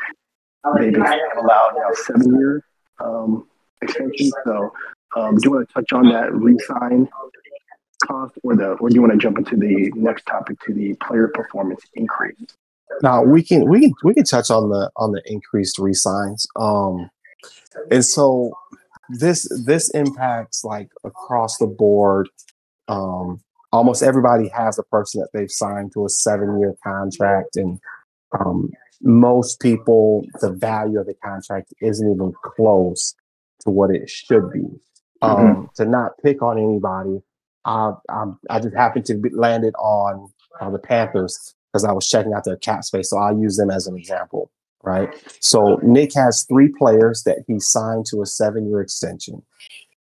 [0.79, 2.65] they've allowed now seven year
[3.01, 3.47] um,
[3.83, 4.33] extensions.
[4.45, 4.73] So,
[5.17, 7.09] um, do you want to touch on that resign
[8.07, 10.95] cost, or the, or do you want to jump into the next topic to the
[10.95, 12.37] player performance increase?
[13.03, 16.47] Now we can we can we can touch on the on the increased resigns.
[16.57, 17.11] Um,
[17.91, 18.57] and so
[19.09, 22.29] this this impacts like across the board.
[22.89, 23.41] Um,
[23.75, 27.79] almost everybody has a person that they've signed to a seven year contract, and
[28.39, 28.71] um,
[29.03, 33.15] most people the value of the contract isn't even close
[33.61, 34.65] to what it should be.
[35.23, 35.65] Um, mm-hmm.
[35.77, 37.21] To not pick on anybody,
[37.65, 40.29] I, I, I just happened to be landed on
[40.61, 43.11] uh, the Panthers because I was checking out their cap space.
[43.11, 44.51] So I'll use them as an example,
[44.83, 45.09] right?
[45.41, 49.43] So Nick has three players that he signed to a seven year extension.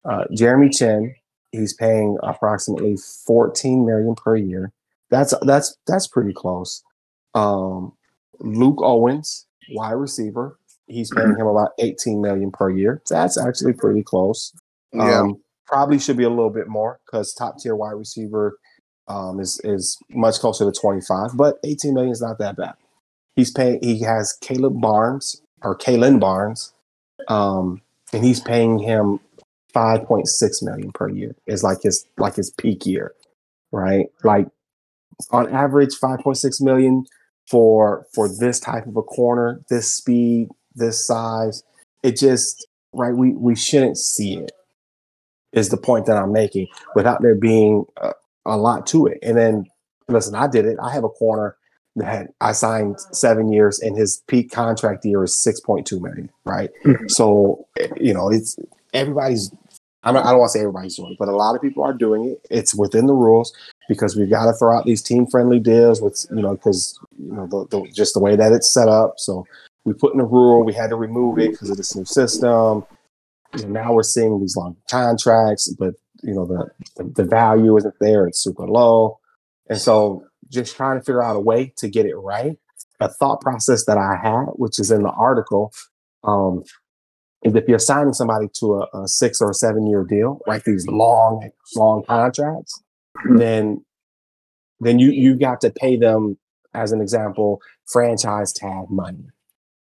[0.05, 1.15] Uh, Jeremy Chinn,
[1.55, 4.73] he's paying approximately 14 million per year.
[5.11, 6.83] That's that's that's pretty close.
[7.35, 7.93] Um,
[8.41, 13.03] Luke Owens, wide receiver, he's paying him about 18 million per year.
[13.09, 14.53] That's actually pretty close.
[14.93, 15.21] Yeah.
[15.21, 18.59] Um, probably should be a little bit more because top tier wide receiver
[19.09, 22.75] um, is is much closer to 25, but 18 million is not that bad.
[23.37, 23.79] He's paying.
[23.83, 26.73] He has Caleb Barnes or Kalen Barnes,
[27.29, 29.21] um, and he's paying him
[29.75, 31.35] 5.6 million per year.
[31.47, 33.15] Is like his like his peak year,
[33.73, 34.07] right?
[34.23, 34.49] Like
[35.31, 37.05] on average, 5.6 million
[37.51, 41.63] for for this type of a corner, this speed, this size.
[42.03, 43.15] It just right.
[43.15, 44.53] We we shouldn't see it.
[45.53, 48.13] Is the point that I'm making without there being a,
[48.45, 49.19] a lot to it.
[49.23, 49.67] And then
[50.09, 50.77] listen, I did it.
[50.83, 51.57] I have a corner
[51.97, 56.29] that I signed seven years, and his peak contract year is six point two million.
[56.45, 56.71] Right.
[56.85, 57.11] Mhm.
[57.11, 58.57] So you know, it's
[58.93, 59.53] everybody's.
[60.05, 61.83] I don't, I don't want to say everybody's doing it, but a lot of people
[61.83, 62.47] are doing it.
[62.51, 63.53] It's within the rules
[63.89, 67.33] because we've got to throw out these team friendly deals with you know because you
[67.33, 69.15] know the, the, just the way that it's set up.
[69.19, 69.47] So
[69.85, 70.63] we put in a rule.
[70.63, 72.85] We had to remove it because of this new system.
[73.57, 77.77] You know, now we're seeing these long contracts, but you know the, the the value
[77.77, 78.27] isn't there.
[78.27, 79.19] It's super low,
[79.69, 82.59] and so just trying to figure out a way to get it right.
[83.01, 85.73] A thought process that I had, which is in the article,
[86.23, 86.63] um,
[87.45, 90.65] is if you're signing somebody to a, a six or a seven year deal, like
[90.65, 92.83] these long, long contracts,
[93.37, 93.85] then
[94.81, 96.37] then you you got to pay them,
[96.75, 99.27] as an example, franchise tag money.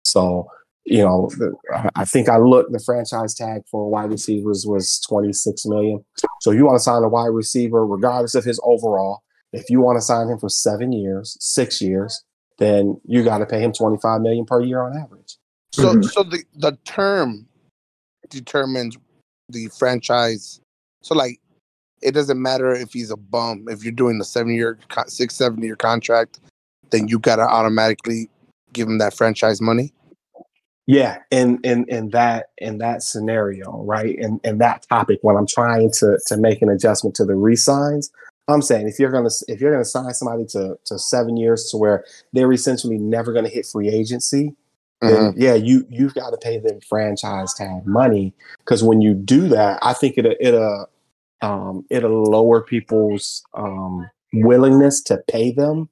[0.04, 0.48] So
[0.84, 1.28] you know,
[1.74, 6.02] I- I think I looked the franchise tag for wide receivers was 26 million.
[6.40, 9.20] So you want to sign a wide receiver, regardless of his overall.
[9.52, 12.24] If you want to sign him for seven years, six years,
[12.58, 15.36] then you got to pay him 25 million per year on average.
[15.72, 16.04] So Mhm.
[16.06, 17.47] so the the term
[18.30, 18.96] determines
[19.48, 20.60] the franchise.
[21.02, 21.40] So like,
[22.00, 23.66] it doesn't matter if he's a bum.
[23.68, 26.40] If you're doing the seven year, six seven year contract,
[26.90, 28.30] then you gotta automatically
[28.72, 29.92] give him that franchise money.
[30.86, 34.16] Yeah, in in in that in that scenario, right?
[34.18, 38.10] And and that topic, when I'm trying to to make an adjustment to the resigns,
[38.48, 41.76] I'm saying if you're gonna if you're gonna sign somebody to to seven years to
[41.76, 44.54] where they're essentially never gonna hit free agency,
[45.00, 49.48] then yeah, you you've got to pay them franchise tag money because when you do
[49.48, 50.88] that, I think it it'll
[51.40, 55.88] um it'll lower people's um willingness to pay them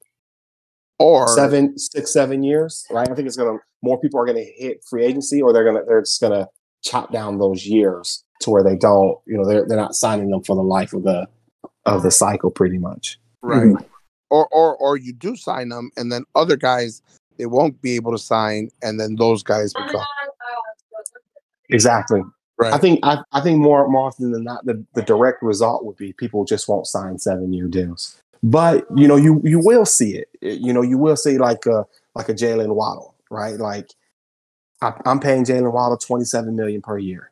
[0.98, 3.08] Or seven, six, seven years, right?
[3.08, 6.02] I think it's gonna more people are gonna hit free agency, or they're gonna they're
[6.02, 6.48] just gonna
[6.82, 10.42] chop down those years to where they don't, you know, they're they're not signing them
[10.42, 11.28] for the life of the
[11.84, 13.18] of the cycle, pretty much.
[13.42, 13.76] right,
[14.30, 17.02] or or or you do sign them, and then other guys
[17.38, 20.04] they won't be able to sign, and then those guys become
[21.68, 22.22] Exactly.
[22.58, 22.72] right.
[22.72, 25.96] I think I, I think more more often than not, the, the direct result would
[25.96, 28.20] be people just won't sign seven year deals.
[28.42, 30.28] But you know, you you will see it.
[30.40, 33.54] You know, you will see like a like a Jaylen Waddle, right?
[33.58, 33.90] Like
[34.80, 37.30] I, I'm paying Jaylen Waddle 27 million per year.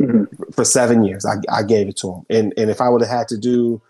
[0.00, 0.26] Mhm.
[0.54, 1.24] for seven years.
[1.24, 2.22] I, I gave it to him.
[2.30, 3.80] And and if I would have had to do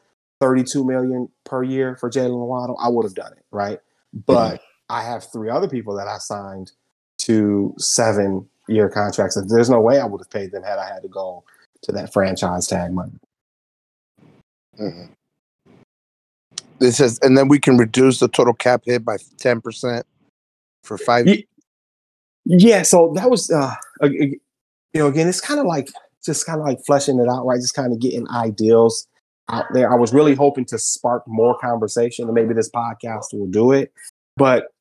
[0.41, 3.79] 32 million per year for Jaylen Waddle, I would have done it, right?
[4.27, 4.61] But
[4.93, 6.73] I have three other people that I signed
[7.19, 9.37] to seven year contracts.
[9.49, 11.45] There's no way I would have paid them had I had to go
[11.83, 13.13] to that franchise tag money.
[14.79, 15.11] Mhm.
[16.79, 20.05] This says, and then we can reduce the total cap hit by ten percent
[20.85, 21.27] for five.
[21.27, 21.47] Ye-
[22.45, 24.39] Yeah, so that was uh you
[24.95, 25.89] know, again, it's kind of like
[26.25, 27.61] just kind of like fleshing it out, right?
[27.61, 29.07] Just kind of getting ideals
[29.49, 29.91] out there.
[29.93, 33.93] I was really hoping to spark more conversation, and maybe this podcast will do it.
[34.37, 34.72] But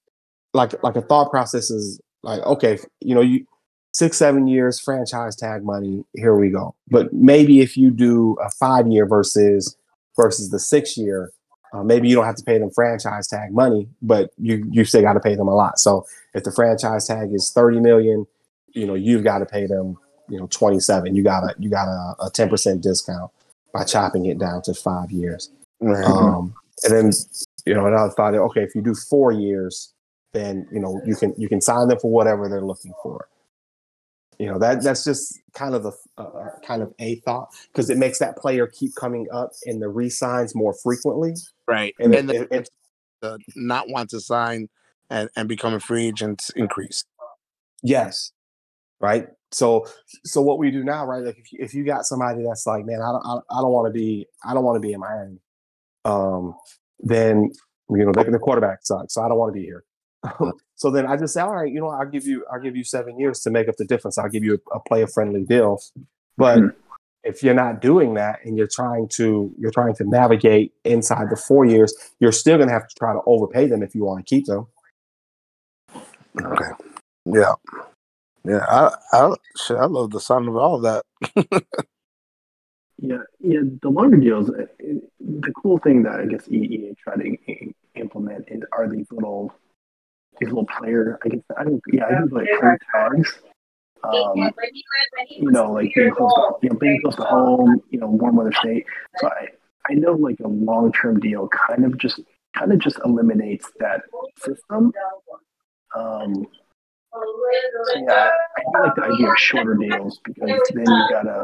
[0.54, 3.46] like like a thought process is like, okay, you know, you
[3.94, 6.76] six, seven years franchise tag money, here we go.
[6.88, 9.76] But maybe if you do a five year versus
[10.16, 11.32] versus the six year,
[11.74, 15.02] uh, maybe you don't have to pay them franchise tag money, but you you still
[15.02, 15.80] got to pay them a lot.
[15.80, 18.28] So if the franchise tag is 30 million,
[18.74, 19.98] you know, you've got to pay them,
[20.30, 21.16] you know, 27.
[21.16, 23.32] You got a you got a, a 10% discount
[23.74, 25.50] by chopping it down to five years.
[25.80, 26.04] Right.
[26.04, 27.12] Um, and then,
[27.66, 29.94] you know, and i thought, okay, if you do four years,
[30.34, 33.28] then you know you can you can sign them for whatever they're looking for.
[34.40, 37.90] You know that that's just kind of the uh, uh, kind of a thought because
[37.90, 41.34] it makes that player keep coming up in the re-signs more frequently.
[41.68, 41.94] right.
[42.00, 42.70] And, And, it, then it-
[43.22, 44.68] the not want to sign
[45.12, 47.06] and, and become a free agent increase.
[47.84, 48.32] Yes.
[49.00, 49.28] Right.
[49.52, 49.86] So
[50.24, 51.24] so what we do now, right?
[51.24, 53.72] Like if you, if you got somebody that's like, man, I don't I, I don't
[53.72, 55.40] want to be I don't want to be in Miami,
[56.06, 56.56] um,
[57.00, 57.52] then
[57.90, 59.84] you know the, the quarterback sucks, so I don't want to be here.
[60.76, 62.84] So then I just say, all right, you know, I'll give you I'll give you
[62.84, 64.18] seven years to make up the difference.
[64.18, 65.82] I'll give you a, a player friendly deal,
[66.38, 66.76] but Mhm.
[67.24, 71.36] if you're not doing that and you're trying to you're trying to navigate inside the
[71.36, 74.30] four years, you're still gonna have to try to overpay them if you want to
[74.36, 74.68] keep them.
[76.40, 76.72] Okay.
[77.26, 77.54] Yeah.
[78.44, 78.66] Yeah.
[78.70, 81.04] I I shit, I love the sound of all that.
[83.04, 83.62] Yeah, yeah.
[83.82, 84.52] The longer deals.
[84.52, 84.68] uh,
[85.20, 87.36] The cool thing that I guess EA tried to
[87.96, 89.52] implement is are these little
[90.42, 91.20] these little player.
[91.24, 91.82] I guess I don't.
[91.94, 93.40] Yeah, I think like player tags.
[94.04, 94.52] Um,
[95.30, 97.82] you know, like being close to you know being close to home.
[97.92, 98.86] You know, warm weather state.
[99.18, 99.48] So I
[99.90, 102.20] I know like a long term deal kind of just
[102.58, 104.02] kind of just eliminates that
[104.40, 104.92] system.
[105.96, 106.48] Um,
[107.14, 111.44] so yeah, I do like the idea of shorter deals because then you gotta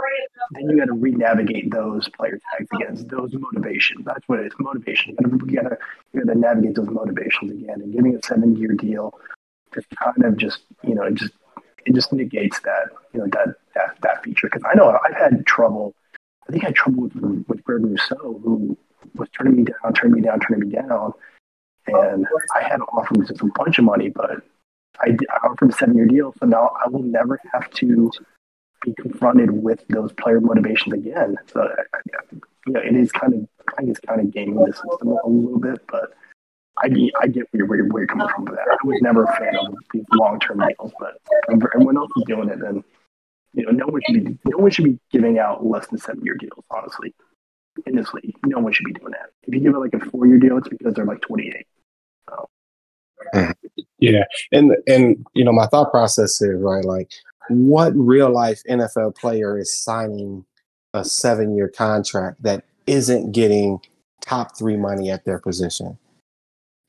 [0.52, 4.06] then you gotta re-navigate those player tags against those motivations.
[4.06, 5.16] That's what it is, motivation.
[5.20, 5.78] You gotta,
[6.14, 7.82] you gotta navigate those motivations again.
[7.82, 9.14] And giving a seven-year deal
[9.74, 11.34] just kind of just you know it just
[11.86, 14.48] it just negates that you know that that that feature.
[14.48, 15.94] Because I know I've had trouble.
[16.48, 18.78] I think I had trouble with with Greg Rousseau, who
[19.16, 21.14] was turning me down, turning me down, turning me down,
[21.88, 22.26] and
[22.56, 24.44] I had to offer him just a bunch of money, but
[25.02, 28.12] I, I offered him a seven-year deal, so now I will never have to
[28.84, 31.36] be confronted with those player motivations again.
[31.52, 31.68] So,
[32.66, 35.60] you know, it is kind of, I it's kind of gaming the system a little
[35.60, 36.14] bit, but
[36.78, 38.68] I, get- I get where, where, where you're coming from with that.
[38.72, 42.60] I was never a fan of these long-term deals, but everyone else is doing it,
[42.60, 42.84] then
[43.54, 46.36] you know, no one should be, no one should be giving out less than seven-year
[46.36, 46.64] deals.
[46.70, 47.14] Honestly,
[47.86, 49.30] in this league, no one should be doing that.
[49.44, 51.66] If you give it like a four-year deal, it's because they're like 28.
[53.34, 53.67] Mm-hmm.
[54.00, 56.86] Yeah, and and you know my thought process is right.
[56.86, 57.12] Like,
[57.50, 60.46] what real life NFL player is signing
[60.94, 63.80] a seven year contract that isn't getting
[64.22, 65.98] top three money at their position?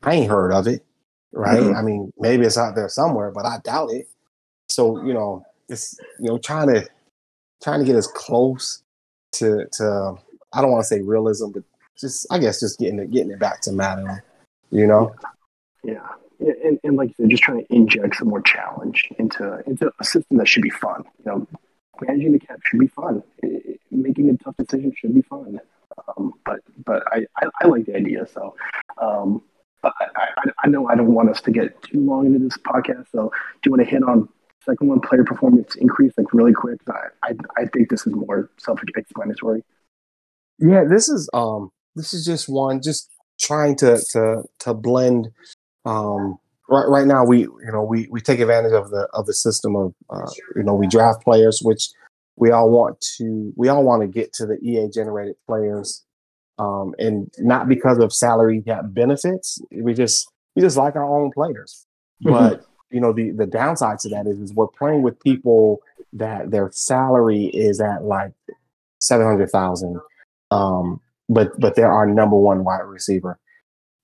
[0.03, 0.85] I ain't heard of it,
[1.33, 1.61] right?
[1.61, 1.77] Mhm.
[1.77, 4.09] I mean, maybe it's out there somewhere, but I doubt it.
[4.69, 6.87] So you know, it's you know trying to
[7.63, 8.83] trying to get as close
[9.33, 10.15] to to
[10.53, 11.63] I don't want to say realism, but
[11.99, 14.21] just I guess just getting it getting it back to Madden,
[14.71, 15.15] you know.
[15.23, 15.29] Yeah.
[15.85, 16.07] Yeah,
[16.41, 20.05] And, and like you said, just trying to inject some more challenge into into a
[20.05, 21.05] system that should be fun.
[21.19, 21.47] You know,
[22.01, 23.23] managing the cap should be fun.
[23.45, 25.61] I- I- making a tough decision should be fun.
[26.17, 28.27] Um, but but I, I, I like the idea.
[28.33, 28.55] So
[29.01, 29.43] um,
[29.83, 32.57] but I, I, I know I don't want us to get too long into this
[32.59, 33.07] podcast.
[33.13, 34.29] So do you want to hit on
[34.65, 36.79] second one player performance increase like really quick?
[36.89, 39.65] I I, I think this is more self-explanatory.
[40.59, 45.31] Yeah, this is um this is just one just trying to to to blend
[45.89, 49.35] um right right now we you know we we take advantage of the of the
[49.35, 51.89] system of uh, you know we draft players which
[52.37, 56.05] we all want to we all want to get to the EA generated players.
[56.59, 61.31] Um and not because of salary cap benefits we just we just like our own
[61.33, 61.87] players.
[62.25, 62.33] Mhm.
[62.33, 65.81] but you know the the downside to that is, is we're playing with people
[66.13, 68.33] that their salary is at like
[69.01, 70.01] 700,000
[70.51, 73.39] um but but they're our number one wide receiver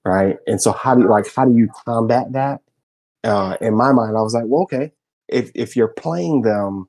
[0.04, 0.36] right?
[0.46, 2.60] And so how do you like how do you combat that?
[3.22, 4.92] Uh in my mind i was like well okay
[5.28, 6.88] if if you're playing them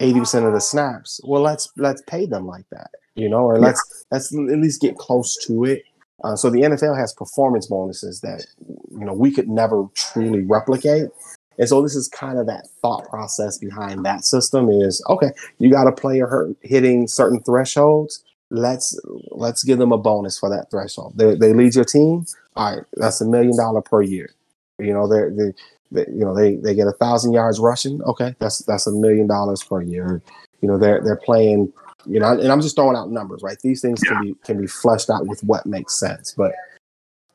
[0.00, 4.04] 80% of the snaps well let's let's pay them like that you know or let's
[4.10, 5.84] let's at least get close to it.
[6.24, 8.44] Uh, so the nfl has performance bonuses that
[8.90, 11.10] you know we could never truly replicate.
[11.56, 15.70] And so this is kind of that thought process behind that system is okay you
[15.70, 18.98] got a player hurt, hitting certain thresholds let's
[19.30, 21.14] let's give them a bonus for that threshold.
[21.16, 22.26] They, they lead your team
[22.56, 24.30] all right that's a million dollar per year.
[24.78, 25.52] You know they're, they
[25.92, 29.26] they you know they they get a thousand yards rushing okay that's that's a million
[29.26, 30.22] dollars per year.
[30.60, 31.72] You know they're they're playing
[32.06, 33.58] you know and i'm just throwing out numbers right?
[33.62, 36.52] These things can be can be fleshed out with what makes sense but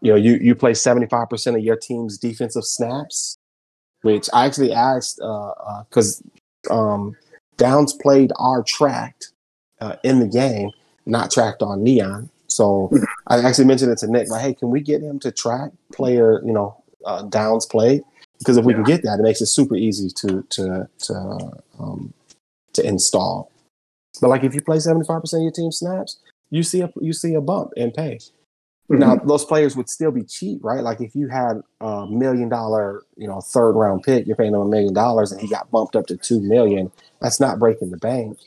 [0.01, 3.37] you know you you play 75% of your team's defensive snaps
[4.01, 6.23] which i actually asked uh because
[6.69, 7.15] um
[7.57, 9.31] downs played are tracked
[9.81, 10.69] uh, in the game
[11.09, 12.91] not tracked on neon so
[13.27, 16.41] i actually mentioned it to nick like hey can we get him to track player
[16.45, 18.03] you know uh, downs played
[18.39, 22.13] because if we can get that, it makes it super easy to to to um,
[22.73, 23.51] to install.
[24.21, 26.19] But like if you play seventy five percent of your team snaps,
[26.49, 28.19] you see a you see a bump in pay.
[28.91, 30.81] Now those players would still be cheap, right?
[30.81, 34.61] Like if you had a million dollar, you know, third round pick, you're paying him
[34.61, 36.91] a million dollars, and he got bumped up to two million.
[37.21, 38.39] That's not breaking the bank,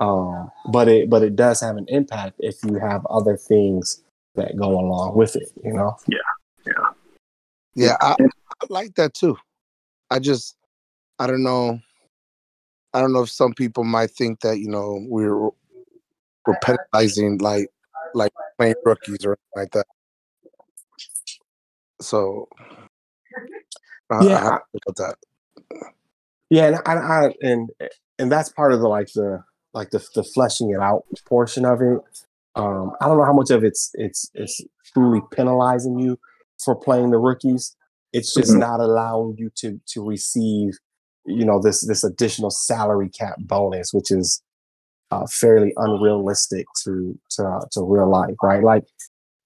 [0.00, 4.02] um, but it but it does have an impact if you have other things
[4.34, 5.50] that go along with it.
[5.64, 5.96] You know.
[6.06, 6.18] Yeah,
[6.66, 6.72] Yeah.
[7.74, 7.96] Yeah.
[8.00, 9.36] I, I like that too.
[10.10, 10.56] I just,
[11.18, 11.80] I don't know.
[12.94, 15.36] I don't know if some people might think that you know we're
[16.46, 17.68] we're penalizing like
[18.14, 19.86] like playing rookies or anything like that.
[22.00, 22.48] So,
[24.10, 25.16] I, Yeah, I have to that.
[26.48, 27.70] Yeah, and I, I and
[28.18, 29.42] and that's part of the like the
[29.76, 32.00] like the the fleshing it out portion of it.
[32.56, 34.60] Um, I don't know how much of it's it's it's
[34.94, 36.18] truly penalizing you
[36.64, 37.76] for playing the rookies.
[38.14, 38.60] It's just Mhm.
[38.60, 40.78] not allowing you to to receive,
[41.26, 44.42] you know, this this additional salary cap bonus, which is
[45.10, 48.64] uh, fairly unrealistic to to to real life, right?
[48.64, 48.84] Like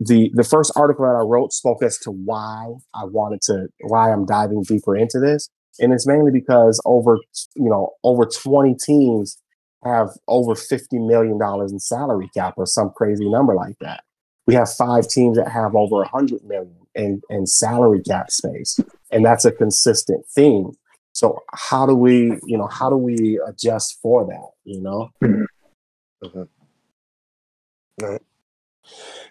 [0.01, 4.13] the the first article that I wrote spoke as to why I wanted to why
[4.13, 5.51] I'm diving deeper into this,
[5.81, 7.19] and it's mainly because over
[7.57, 9.39] you know over 20 teams
[9.85, 14.05] have over 50 million dollars in salary cap or some crazy number like that.
[14.47, 19.25] We have five teams that have over 100 million in in salary cap space, and
[19.25, 20.73] that's a consistent theme.
[21.13, 24.51] So how do we you know how do we adjust for that?
[24.65, 25.11] You know.
[25.23, 26.47] Mm-hmm.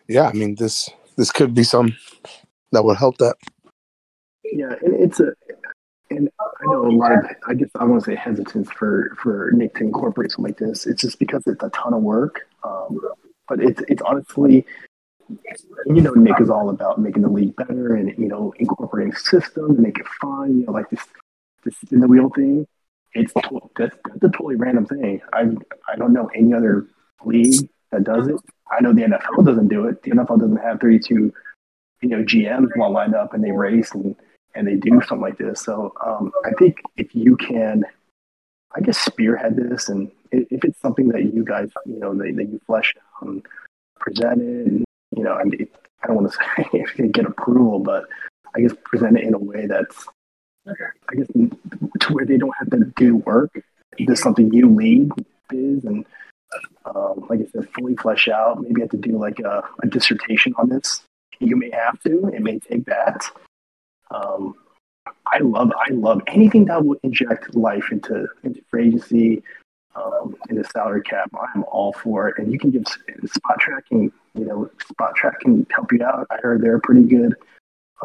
[0.07, 1.95] Yeah, I mean this this could be some
[2.71, 3.35] that would help that.
[4.43, 5.33] Yeah, and it's a,
[6.09, 9.51] and I know a lot of, I guess I want to say hesitance for for
[9.53, 10.85] Nick to incorporate something like this.
[10.85, 12.47] It's just because it's a ton of work.
[12.63, 12.99] Um,
[13.47, 14.65] but it's it's honestly,
[15.85, 19.79] you know, Nick is all about making the league better and you know incorporating systems
[19.79, 20.59] make it fun.
[20.59, 21.05] You know, like this
[21.63, 22.67] this spin the wheel thing.
[23.13, 25.21] It's that's, that's a totally random thing.
[25.33, 25.49] I
[25.91, 26.87] I don't know any other
[27.23, 28.35] league that does it.
[28.71, 30.03] I know the NFL doesn't do it.
[30.03, 31.33] The NFL doesn't have 32,
[32.01, 34.15] you know, GMs all lined up and they race and
[34.55, 35.61] and they do something like this.
[35.61, 37.83] So um, I think if you can,
[38.75, 42.49] I guess spearhead this, and if it's something that you guys, you know, that, that
[42.49, 43.45] you flesh out and
[43.99, 44.85] present it, and,
[45.15, 45.67] you know, I, mean,
[46.03, 48.05] I don't want to say if you get approval, but
[48.55, 50.05] I guess present it in a way that's,
[50.67, 53.51] I guess, to where they don't have to do work.
[53.97, 55.11] This is something you lead
[55.51, 56.05] is, and
[56.85, 58.61] um, like I said, fully flesh out.
[58.61, 61.01] Maybe you have to do like a, a dissertation on this.
[61.39, 62.27] You may have to.
[62.33, 63.29] It may take that.
[64.11, 64.55] Um,
[65.31, 69.43] I love I love anything that will inject life into into free agency,
[69.95, 71.31] um, into salary cap.
[71.55, 72.37] I'm all for it.
[72.37, 74.11] And you can give spot tracking.
[74.33, 76.27] You know, spot track can help you out.
[76.29, 77.35] I heard they're pretty good.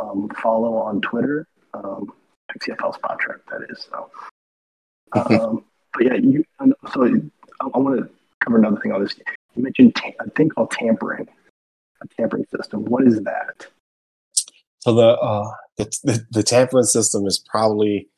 [0.00, 2.12] Um, follow on Twitter, um,
[2.59, 3.38] XFL spot track.
[3.50, 4.11] That is so.
[5.12, 6.44] Um, but yeah, you.
[6.92, 9.14] So I, I want to cover another thing on this.
[9.55, 11.28] You mentioned ta- a thing called tampering,
[12.02, 12.84] a tampering system.
[12.84, 13.66] What is that?
[14.80, 18.09] So the uh the the, the tampering system is probably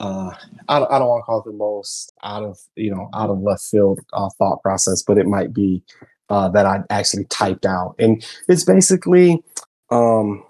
[0.00, 0.30] uh
[0.68, 3.30] I don't, I don't want to call it the most out of you know out
[3.30, 5.82] of left field uh, thought process, but it might be
[6.28, 9.42] uh, that I actually typed out, and it's basically
[9.90, 10.44] um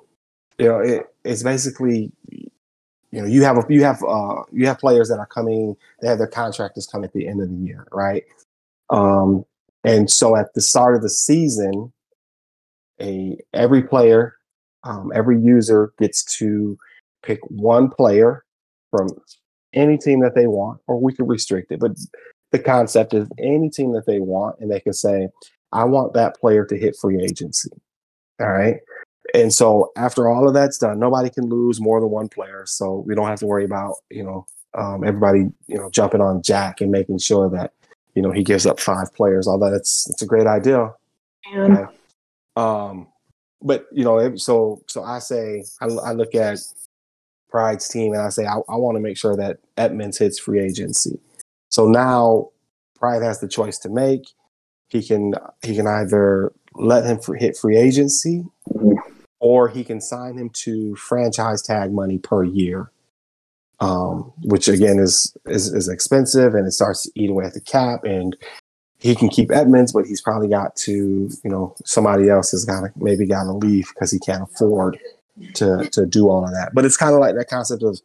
[0.58, 4.78] you know it, it's basically you know you have a, you have uh you have
[4.78, 7.86] players that are coming they have their contractors come at the end of the year
[7.92, 8.24] right?
[8.90, 9.44] Um
[9.84, 11.92] and so at the start of the season
[13.00, 14.35] a every player
[14.86, 16.78] um, every user gets to
[17.22, 18.44] pick one player
[18.90, 19.08] from
[19.74, 21.80] any team that they want, or we can restrict it.
[21.80, 21.92] But
[22.52, 25.28] the concept is any team that they want, and they can say,
[25.72, 27.70] I want that player to hit free agency.
[28.40, 28.76] All right.
[29.34, 32.64] And so after all of that's done, nobody can lose more than one player.
[32.66, 36.42] So we don't have to worry about, you know, um, everybody, you know, jumping on
[36.42, 37.72] Jack and making sure that,
[38.14, 39.48] you know, he gives up five players.
[39.48, 40.94] Although it's it's a great idea.
[41.52, 41.88] And
[42.56, 43.08] Um,
[43.62, 46.58] but you know, so so I say I, I look at
[47.50, 50.60] Pride's team and I say I, I want to make sure that Edmunds hits free
[50.60, 51.18] agency.
[51.70, 52.50] So now
[52.98, 54.28] Pride has the choice to make.
[54.88, 58.44] He can he can either let him hit free agency,
[59.40, 62.90] or he can sign him to franchise tag money per year,
[63.80, 67.60] um, which again is, is is expensive and it starts to eat away at the
[67.60, 68.04] cap.
[68.04, 68.36] And
[68.98, 72.80] he can keep Edmunds, but he's probably got to, you know, somebody else has got
[72.80, 74.98] to maybe got to leave because he can't afford
[75.54, 76.70] to to do all of that.
[76.74, 78.00] But it's kind of like that concept of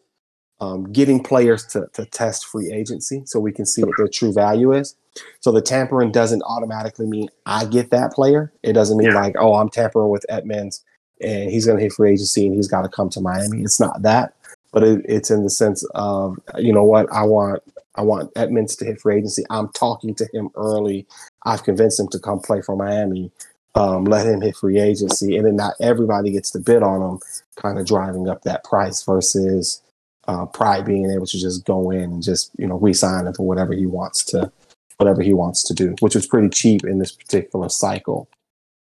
[0.59, 4.33] um, getting players to to test free agency so we can see what their true
[4.33, 4.95] value is.
[5.39, 8.51] So the tampering doesn't automatically mean I get that player.
[8.63, 10.83] It doesn't mean like, oh, I'm tampering with Edmunds
[11.21, 13.61] and he's going to hit free agency and he's got to come to Miami.
[13.61, 14.33] It's not that,
[14.71, 17.61] but it, it's in the sense of, you know what, I want
[17.95, 19.43] I want Edmunds to hit free agency.
[19.49, 21.05] I'm talking to him early.
[21.45, 23.31] I've convinced him to come play for Miami.
[23.75, 27.19] Um, let him hit free agency, and then not everybody gets to bid on him,
[27.55, 29.81] kind of driving up that price versus
[30.27, 33.47] uh, Pride being able to just go in and just you know re-sign him for
[33.47, 34.51] whatever he wants to,
[34.97, 38.27] whatever he wants to do, which was pretty cheap in this particular cycle.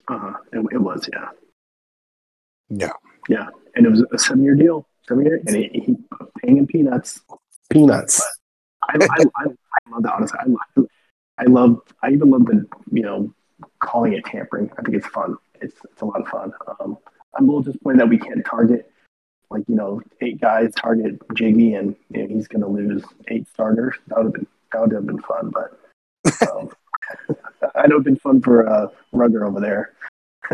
[0.07, 1.29] uh, it, it was, yeah,
[2.69, 2.93] Yeah.
[3.27, 5.95] yeah, and it was a seven-year deal, seven-year, and he, he
[6.41, 7.21] paying him peanuts.
[7.69, 8.21] Peanuts.
[8.89, 10.13] I, I, I, I love that.
[10.13, 10.87] Honestly, I, love-
[11.37, 11.81] I love.
[12.03, 13.33] I even love the you know
[13.79, 14.69] calling it tampering.
[14.77, 15.37] I think it's fun.
[15.61, 16.51] It's it's a lot of fun.
[16.79, 16.97] Um,
[17.35, 18.91] I'm a little disappointed that we can't target
[19.49, 23.47] like you know eight guys target Jiggy and you know, he's going to lose eight
[23.47, 23.95] starters.
[24.07, 25.51] That would have been that would have been fun.
[25.51, 26.69] But um,
[27.75, 29.93] I know it'd been fun for uh, Rugger over there.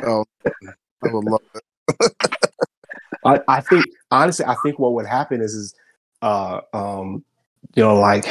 [0.03, 2.13] Oh, I would love it.
[3.25, 5.75] I, I think honestly, I think what would happen is, is
[6.21, 7.23] uh, um,
[7.75, 8.25] you know, like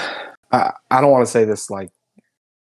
[0.52, 1.90] I, I don't want to say this like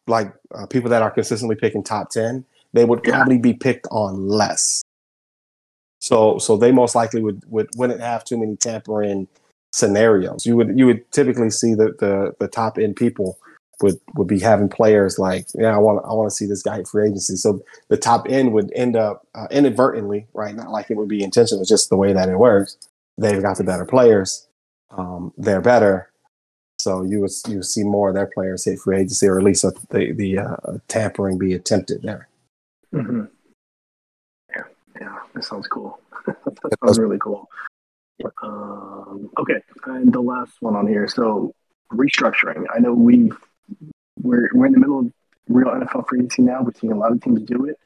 [0.07, 3.17] like uh, people that are consistently picking top ten, they would Yeah.
[3.17, 4.83] probably be picked on less.
[6.01, 9.29] So so they most likely would would wouldn't have too many tampering
[9.73, 10.47] scenarios.
[10.47, 13.39] You would you would typically see the the, the top end people
[13.83, 16.83] would would be having players like yeah I want I want to see this guy
[16.85, 17.37] free agency.
[17.37, 21.23] So the top end would end up uh, inadvertently right not like it would be
[21.23, 21.61] intentional.
[21.62, 22.77] It's just the way that it works.
[23.19, 24.47] They've got the better players.
[24.91, 26.11] Um, they're better.
[26.87, 29.64] So you would you see more of their players hit free agency, or at least
[29.64, 32.28] uh, the the uh, tampering be attempted there.
[32.93, 33.24] hmm
[34.51, 34.62] Yeah,
[35.01, 35.99] yeah, that sounds cool.
[36.26, 37.49] that sounds really cool.
[38.41, 41.09] Um, okay, and the last one on here.
[41.09, 41.53] So
[41.93, 42.66] restructuring.
[42.72, 43.32] I know we
[44.22, 45.12] we're we're in the middle of
[45.49, 46.62] real NFL free agency now.
[46.62, 47.80] We're seeing a lot of teams do it.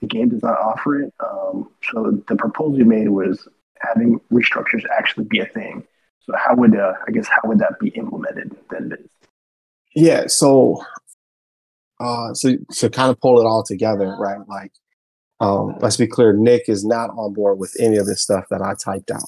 [0.00, 1.12] The game does not offer it.
[1.20, 3.46] Um, so the proposal you made was
[3.82, 5.86] having restructures actually be a thing.
[6.26, 8.92] So how would uh, I guess how would that be implemented then?
[9.94, 10.26] Yeah.
[10.26, 10.82] So,
[12.00, 14.46] uh, so to kind of pull it all together, right?
[14.48, 14.72] Like,
[15.40, 16.32] um, let's be clear.
[16.32, 19.22] Nick is not on board with any of this stuff that I typed out.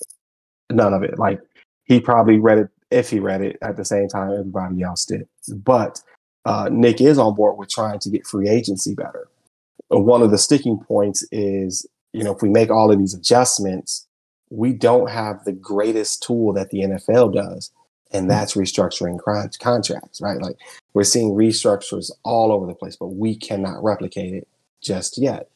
[0.70, 1.18] None of it.
[1.18, 1.40] Like,
[1.84, 5.26] he probably read it if he read it at the same time everybody else did.
[5.54, 6.00] But
[6.44, 9.28] uh, Nick is on board with trying to get free agency better.
[9.94, 13.14] Uh, One of the sticking points is, you know, if we make all of these
[13.14, 14.07] adjustments,
[14.50, 17.70] we don't have the greatest tool that the NFL does,
[18.12, 20.40] and that's restructuring con- contracts, right?
[20.40, 20.56] Like
[20.94, 24.48] we're seeing restructures all over the place, but we cannot replicate it
[24.82, 25.48] just yet.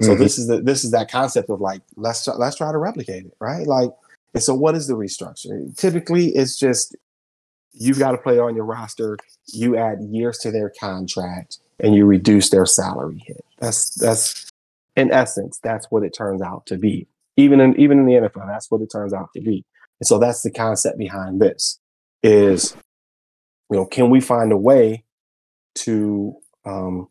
[0.00, 0.18] So Mhm.
[0.18, 3.26] this is the this is that concept of like let's try- let's try to replicate
[3.26, 3.66] it, right?
[3.66, 3.90] Like,
[4.34, 5.76] and so what is the restructure?
[5.76, 6.96] Typically, it's just
[7.72, 9.16] you've got a player on your roster,
[9.52, 13.44] you add years to their contract, and you reduce their salary hit.
[13.58, 14.48] That's that's
[14.96, 17.06] in essence that's what it turns out to be.
[17.38, 19.64] Even in even in the NFL, that's what it turns out to be.
[20.00, 21.78] And so that's the concept behind this
[22.24, 22.76] is
[23.70, 25.04] you know can we find a way
[25.76, 26.34] to
[26.66, 27.08] um,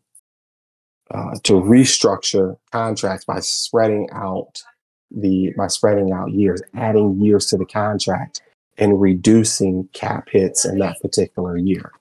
[1.10, 4.62] uh, to restructure contracts by spreading out
[5.10, 8.42] the by spreading out years, adding years to the contract,
[8.76, 11.92] and reducing cap hits in that particular year.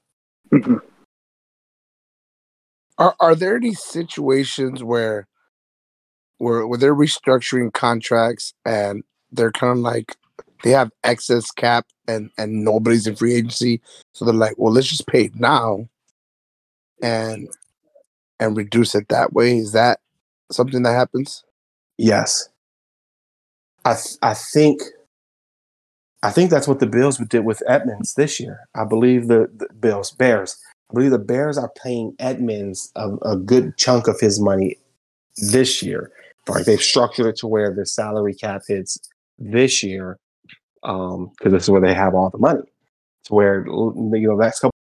[0.51, 0.81] Mhm.
[2.97, 5.27] Are are there any situations where
[6.37, 10.15] where where they're restructuring contracts and they're kind of like
[10.63, 13.81] they have excess cap and and nobody's in free agency,
[14.13, 15.87] so they're like, well, let's just pay now,
[17.01, 17.49] and
[18.39, 19.57] and reduce it that way.
[19.57, 19.99] Is that
[20.51, 21.43] something that happens?
[21.97, 22.49] Yes,
[23.85, 24.81] I th- I think
[26.23, 28.67] I think that's what the Bills did with Edmunds this year.
[28.75, 30.57] I believe the, the Bills Bears.
[30.89, 34.77] I believe the Bears are paying Edmunds a, a good chunk of his money
[35.37, 36.11] this year.
[36.47, 38.97] Like they've structured it to where the salary cap hits
[39.37, 40.17] this year
[40.83, 42.63] um, because this is where they have all the money.
[43.25, 44.71] To where you know the next couple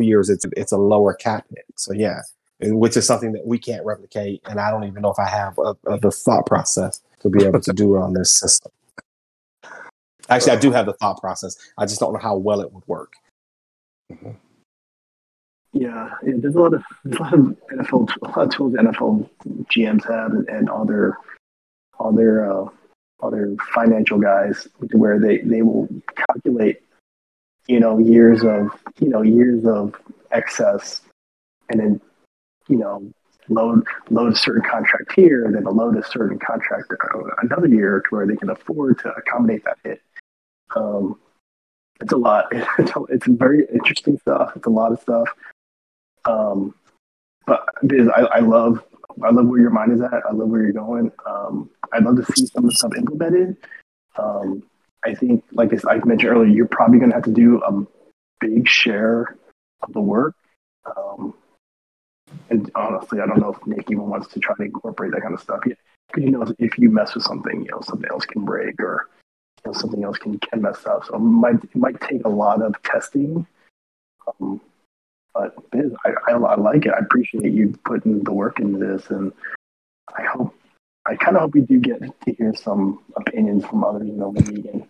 [0.00, 1.64] years it's it's a lower cap hit.
[1.76, 2.20] So yeah,
[2.60, 5.58] which is something that we can't replicate, and I don't even know if I have
[5.58, 8.72] a, a, the thought process to be able to do it on this system.
[10.28, 11.56] Actually, I do have the thought process.
[11.78, 13.14] I just don't know how well it would work.
[14.12, 14.30] Mm-hmm.
[15.72, 19.28] Yeah, yeah, there's a lot of a lot of NFL a lot of tools NFL
[19.72, 20.84] GMs have and, and all
[22.12, 22.68] their uh,
[23.20, 26.82] all their financial guys where they they will calculate
[27.68, 29.94] you know years of you know years of
[30.32, 31.02] excess
[31.68, 32.00] and then
[32.68, 33.12] you know
[33.48, 38.00] load load a certain contract here and then load a certain contract uh, another year
[38.00, 40.02] to where they can afford to accommodate that hit.
[40.74, 41.18] Um,
[42.00, 42.46] it's a lot.
[42.78, 44.52] It's, a, it's very interesting stuff.
[44.56, 45.28] It's a lot of stuff.
[46.24, 46.74] Um,
[47.46, 48.84] but I, I love,
[49.22, 50.12] I love where your mind is at.
[50.28, 51.10] I love where you're going.
[51.26, 53.56] Um, I'd love to see some of the stuff implemented.
[54.16, 54.62] Um,
[55.04, 57.86] I think, like I mentioned earlier, you're probably going to have to do a
[58.40, 59.36] big share
[59.82, 60.34] of the work.
[60.84, 61.34] Um,
[62.50, 65.34] and honestly, I don't know if Nick even wants to try to incorporate that kind
[65.34, 65.78] of stuff yet.
[66.08, 69.08] Because you know, if you mess with something, you know, something else can break or
[69.64, 71.04] you know, something else can, can mess up.
[71.06, 73.46] So it might it might take a lot of testing.
[74.40, 74.60] Um,
[75.34, 75.54] but
[76.04, 76.92] I, I, I like it.
[76.92, 79.32] I appreciate you putting the work into this, and
[80.16, 80.54] I hope
[81.06, 84.28] I kind of hope we do get to hear some opinions from others in the
[84.28, 84.88] league, and,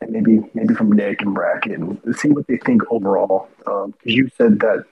[0.00, 3.48] and maybe maybe from Nick and Bracket, and see what they think overall.
[3.58, 4.84] Because um, you said that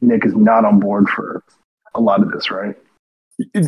[0.00, 1.42] Nick is not on board for
[1.94, 2.76] a lot of this, right?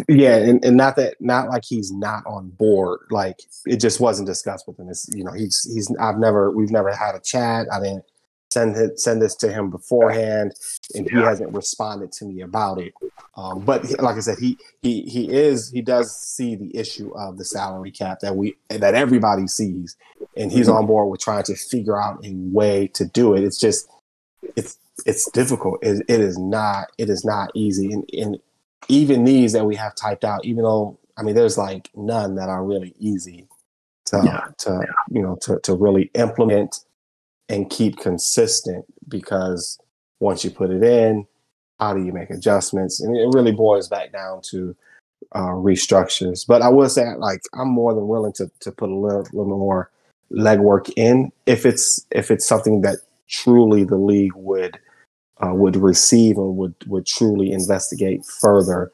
[0.08, 3.00] Yeah, and, and not that not like he's not on board.
[3.10, 4.88] Like it just wasn't discussed with him.
[4.88, 7.68] It's you know he's he's I've never we've never had a chat.
[7.72, 8.04] I didn't
[8.52, 10.52] send it, send this to him beforehand,
[10.94, 12.92] and he hasn't responded to me about it.
[13.36, 17.10] Um, but he- like I said, he he he is he does see the issue
[17.16, 19.96] of the salary cap that we that everybody sees,
[20.36, 23.44] and he's on board with trying to figure out a way to do it.
[23.44, 23.88] It's just
[24.56, 24.76] it's
[25.06, 25.78] it's difficult.
[25.82, 28.38] It, it is not it is not easy, and, and
[28.88, 32.48] even these that we have typed out, even though I mean, there's like none that
[32.48, 33.46] are really easy
[34.06, 34.46] to Yeah.
[34.58, 36.80] to you know to to really implement
[37.50, 39.78] and keep consistent because
[40.20, 41.26] once you put it in,
[41.80, 43.00] how do you make adjustments?
[43.00, 44.76] And it really boils back down to
[45.32, 46.46] uh, restructures.
[46.46, 49.58] But I will say, like, I'm more than willing to to put a little, little
[49.58, 49.90] more
[50.30, 52.98] legwork in if it's if it's something that
[53.28, 54.78] truly the league would
[55.44, 58.92] uh, would receive and would would truly investigate further,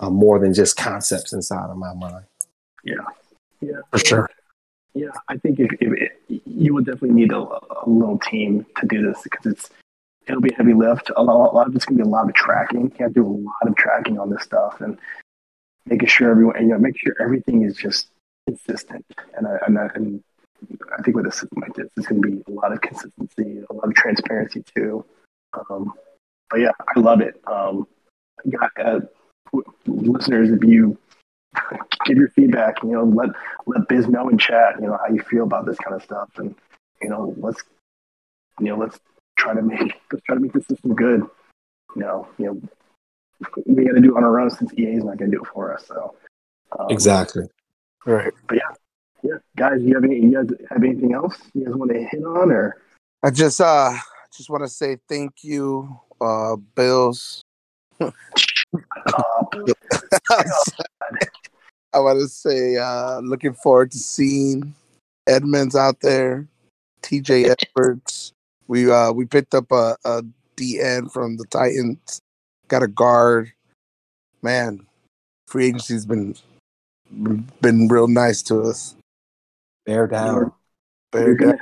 [0.00, 2.24] uh, more than just concepts inside of my mind.
[2.84, 2.94] Yeah.
[3.60, 3.80] Yeah.
[3.90, 4.30] For sure.
[4.96, 8.86] Yeah, I think if, if it, you would definitely need a, a little team to
[8.86, 9.70] do this because it's
[10.26, 11.10] it'll be a heavy lift.
[11.14, 12.90] A lot, a lot of it's gonna be a lot of tracking.
[12.98, 14.98] You to do a lot of tracking on this stuff and
[15.84, 18.08] making sure everyone, you know, make sure everything is just
[18.46, 19.04] consistent.
[19.36, 20.24] And I, and, I, and
[20.98, 23.74] I think with a system like this, it's gonna be a lot of consistency, a
[23.74, 25.04] lot of transparency too.
[25.68, 25.92] Um,
[26.48, 27.38] but yeah, I love it.
[27.46, 27.86] Um,
[28.48, 29.00] got, uh,
[29.86, 30.96] listeners, if you
[32.04, 33.30] give your feedback, you know, let
[33.66, 36.30] let Biz know in chat, you know, how you feel about this kind of stuff,
[36.36, 36.54] and
[37.02, 37.62] you know, let's
[38.60, 38.98] you know, let's
[39.36, 41.22] try to make let's try to make the system good.
[41.94, 42.60] You know, you know,
[43.66, 45.42] we got to do it on our own since EA is not going to do
[45.42, 45.86] it for us.
[45.86, 46.14] So
[46.78, 47.44] um, Exactly.
[48.04, 48.32] Right.
[48.48, 48.74] But yeah,
[49.22, 50.20] yeah, guys, you have any?
[50.20, 52.76] You guys have anything else you guys want to hit on, or
[53.22, 53.94] I just uh
[54.36, 57.42] just want to say thank you, uh, Bills.
[58.00, 58.10] uh,
[61.96, 64.74] I want to say uh, looking forward to seeing
[65.26, 66.46] Edmunds out there,
[67.00, 68.34] TJ Edwards.
[68.68, 70.22] We uh we picked up a, a
[70.58, 72.20] DN from the Titans,
[72.68, 73.50] got a guard.
[74.42, 74.86] Man,
[75.48, 76.34] free agency's been
[77.10, 78.94] been, been real nice to us.
[79.86, 80.52] Bear down.
[81.12, 81.60] Bear you're gonna down.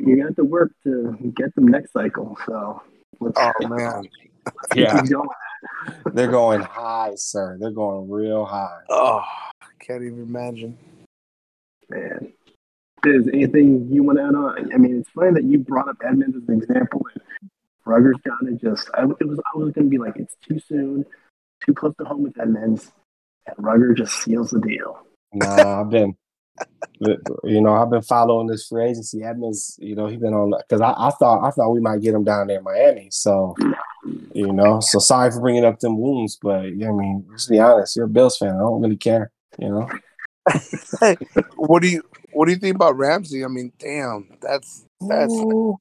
[0.00, 2.36] you're gonna work to get them next cycle.
[2.44, 2.82] So
[3.20, 4.08] let's, Oh man.
[4.74, 5.00] Yeah,
[6.12, 7.56] they're going high, sir.
[7.60, 8.80] They're going real high.
[8.88, 9.22] Oh,
[9.80, 10.78] can't even imagine.
[11.88, 12.32] man.
[13.04, 14.74] Is anything you want to add on?
[14.74, 17.50] I mean, it's funny that you brought up Edmunds as an example, and
[17.86, 18.90] Rutgers kind of just.
[18.92, 19.40] I, it was.
[19.54, 21.06] I was going to be like, it's too soon,
[21.64, 22.92] too close to home with Edmunds,
[23.46, 24.98] and Rugger just seals the deal.
[25.32, 26.14] Nah, I've been,
[27.44, 29.22] you know, I've been following this free agency.
[29.22, 32.14] Edmunds, you know, he's been on because I, I thought I thought we might get
[32.14, 33.08] him down there in Miami.
[33.10, 33.56] So,
[34.34, 37.58] you know, so sorry for bringing up them wounds, but yeah, I mean, let's be
[37.58, 38.56] honest, you're a Bills fan.
[38.56, 39.32] I don't really care.
[39.58, 39.88] You know,
[41.56, 43.44] What do you what do you think about Ramsey?
[43.44, 45.76] I mean, damn, that's that's Ooh,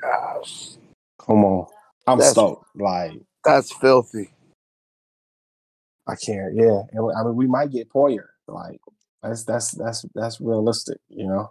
[0.00, 0.70] gosh,
[1.18, 1.66] come on,
[2.06, 2.66] I'm That's- stoked.
[2.74, 3.12] Like
[3.44, 4.30] that's filthy.
[6.06, 6.54] I can't.
[6.56, 8.26] Yeah, I mean, we might get Poyer.
[8.48, 8.80] Like
[9.22, 10.98] that's that's that's that's realistic.
[11.08, 11.50] You know,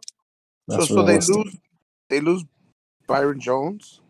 [0.69, 1.35] So That's so they realistic.
[1.35, 1.57] lose
[2.09, 2.43] they lose
[3.07, 4.01] Byron Jones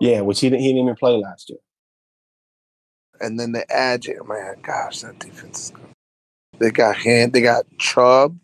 [0.00, 1.58] Yeah, which he didn't he didn't even play last year.
[3.20, 5.82] and then they add man, gosh, that defense is good.
[6.58, 8.38] They got hand they got Chubb,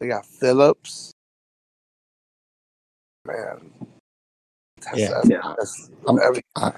[0.00, 1.12] they got Phillips.
[3.26, 3.70] Man.
[4.84, 5.08] That's, Yeah.
[5.10, 5.54] that's, Yeah.
[5.58, 6.72] that's I'm- every- I,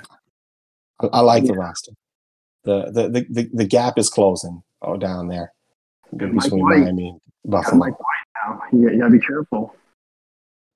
[1.01, 1.93] I, I like the roster.
[2.65, 5.53] The, the the the the gap is closing oh down there
[6.17, 6.79] Good between White.
[6.81, 7.77] Miami and I'm Buffalo.
[7.79, 8.15] like, why
[8.47, 8.63] now?
[8.73, 9.75] You, you gotta be careful.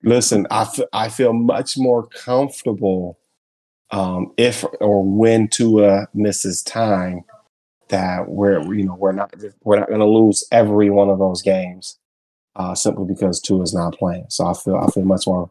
[0.03, 3.19] Listen, I I feel much more comfortable
[3.91, 7.25] um, if or when Tua misses time
[7.89, 9.33] that we're you know we're not
[9.65, 11.99] we're not going to lose every one of those games
[12.57, 14.27] uh, simply because Tua is not playing.
[14.29, 15.51] So I feel I feel much more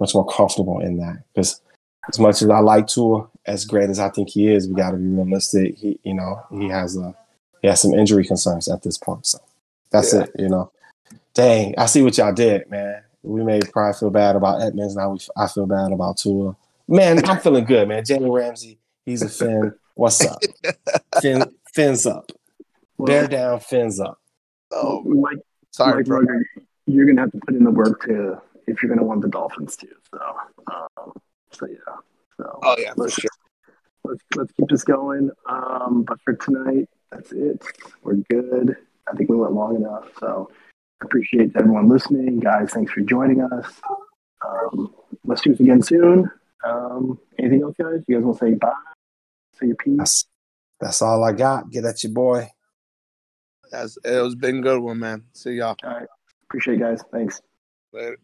[0.00, 1.60] much more comfortable in that because
[2.08, 4.92] as much as I like Tua, as great as I think he is, we got
[4.92, 5.76] to be realistic.
[5.76, 7.14] He you know he has a
[7.62, 9.26] he has some injury concerns at this point.
[9.26, 9.38] So
[9.90, 10.22] that's Yeah.
[10.22, 10.30] it.
[10.38, 10.70] You know,
[11.34, 13.02] dang, I see what y'all did, man.
[13.22, 14.94] We made probably feel bad about Edmunds.
[14.94, 16.54] Now we, I feel bad about Tua.
[16.88, 18.04] Man, I'm feeling good, man.
[18.04, 19.74] Jalen Ramsey, he's a fan.
[19.94, 20.40] What's up?
[21.20, 21.42] fin,
[21.76, 22.32] fins up.
[22.98, 24.18] Bear down, fins up.
[24.72, 25.38] oh like,
[25.70, 26.20] sorry, like bro.
[26.20, 26.42] Rugger,
[26.86, 29.76] you're gonna have to put in the work to if you're gonna want the Dolphins
[29.76, 29.94] too.
[30.10, 30.20] So,
[30.72, 31.12] um,
[31.52, 31.96] so yeah.
[32.38, 33.30] So Oh yeah, for let's, sure.
[34.04, 35.30] let's let's keep this going.
[35.48, 37.62] Um, but for tonight, that's it.
[38.02, 38.76] We're good.
[39.08, 40.08] I think we went long enough.
[40.18, 40.50] So
[41.02, 42.70] appreciate everyone listening, guys.
[42.70, 43.80] Thanks for joining us.
[44.44, 46.30] Um, let's do this again soon.
[46.64, 48.02] Um, anything else, guys?
[48.08, 48.72] You guys want to say bye?
[49.60, 50.25] Say your piece.
[50.80, 51.70] That's that's all I got.
[51.70, 52.50] Get at your boy.
[53.70, 55.24] That's it was been a good one, man.
[55.32, 56.06] See y'all All right.
[56.44, 57.02] Appreciate it, guys.
[57.12, 57.40] Thanks.
[57.92, 58.18] later.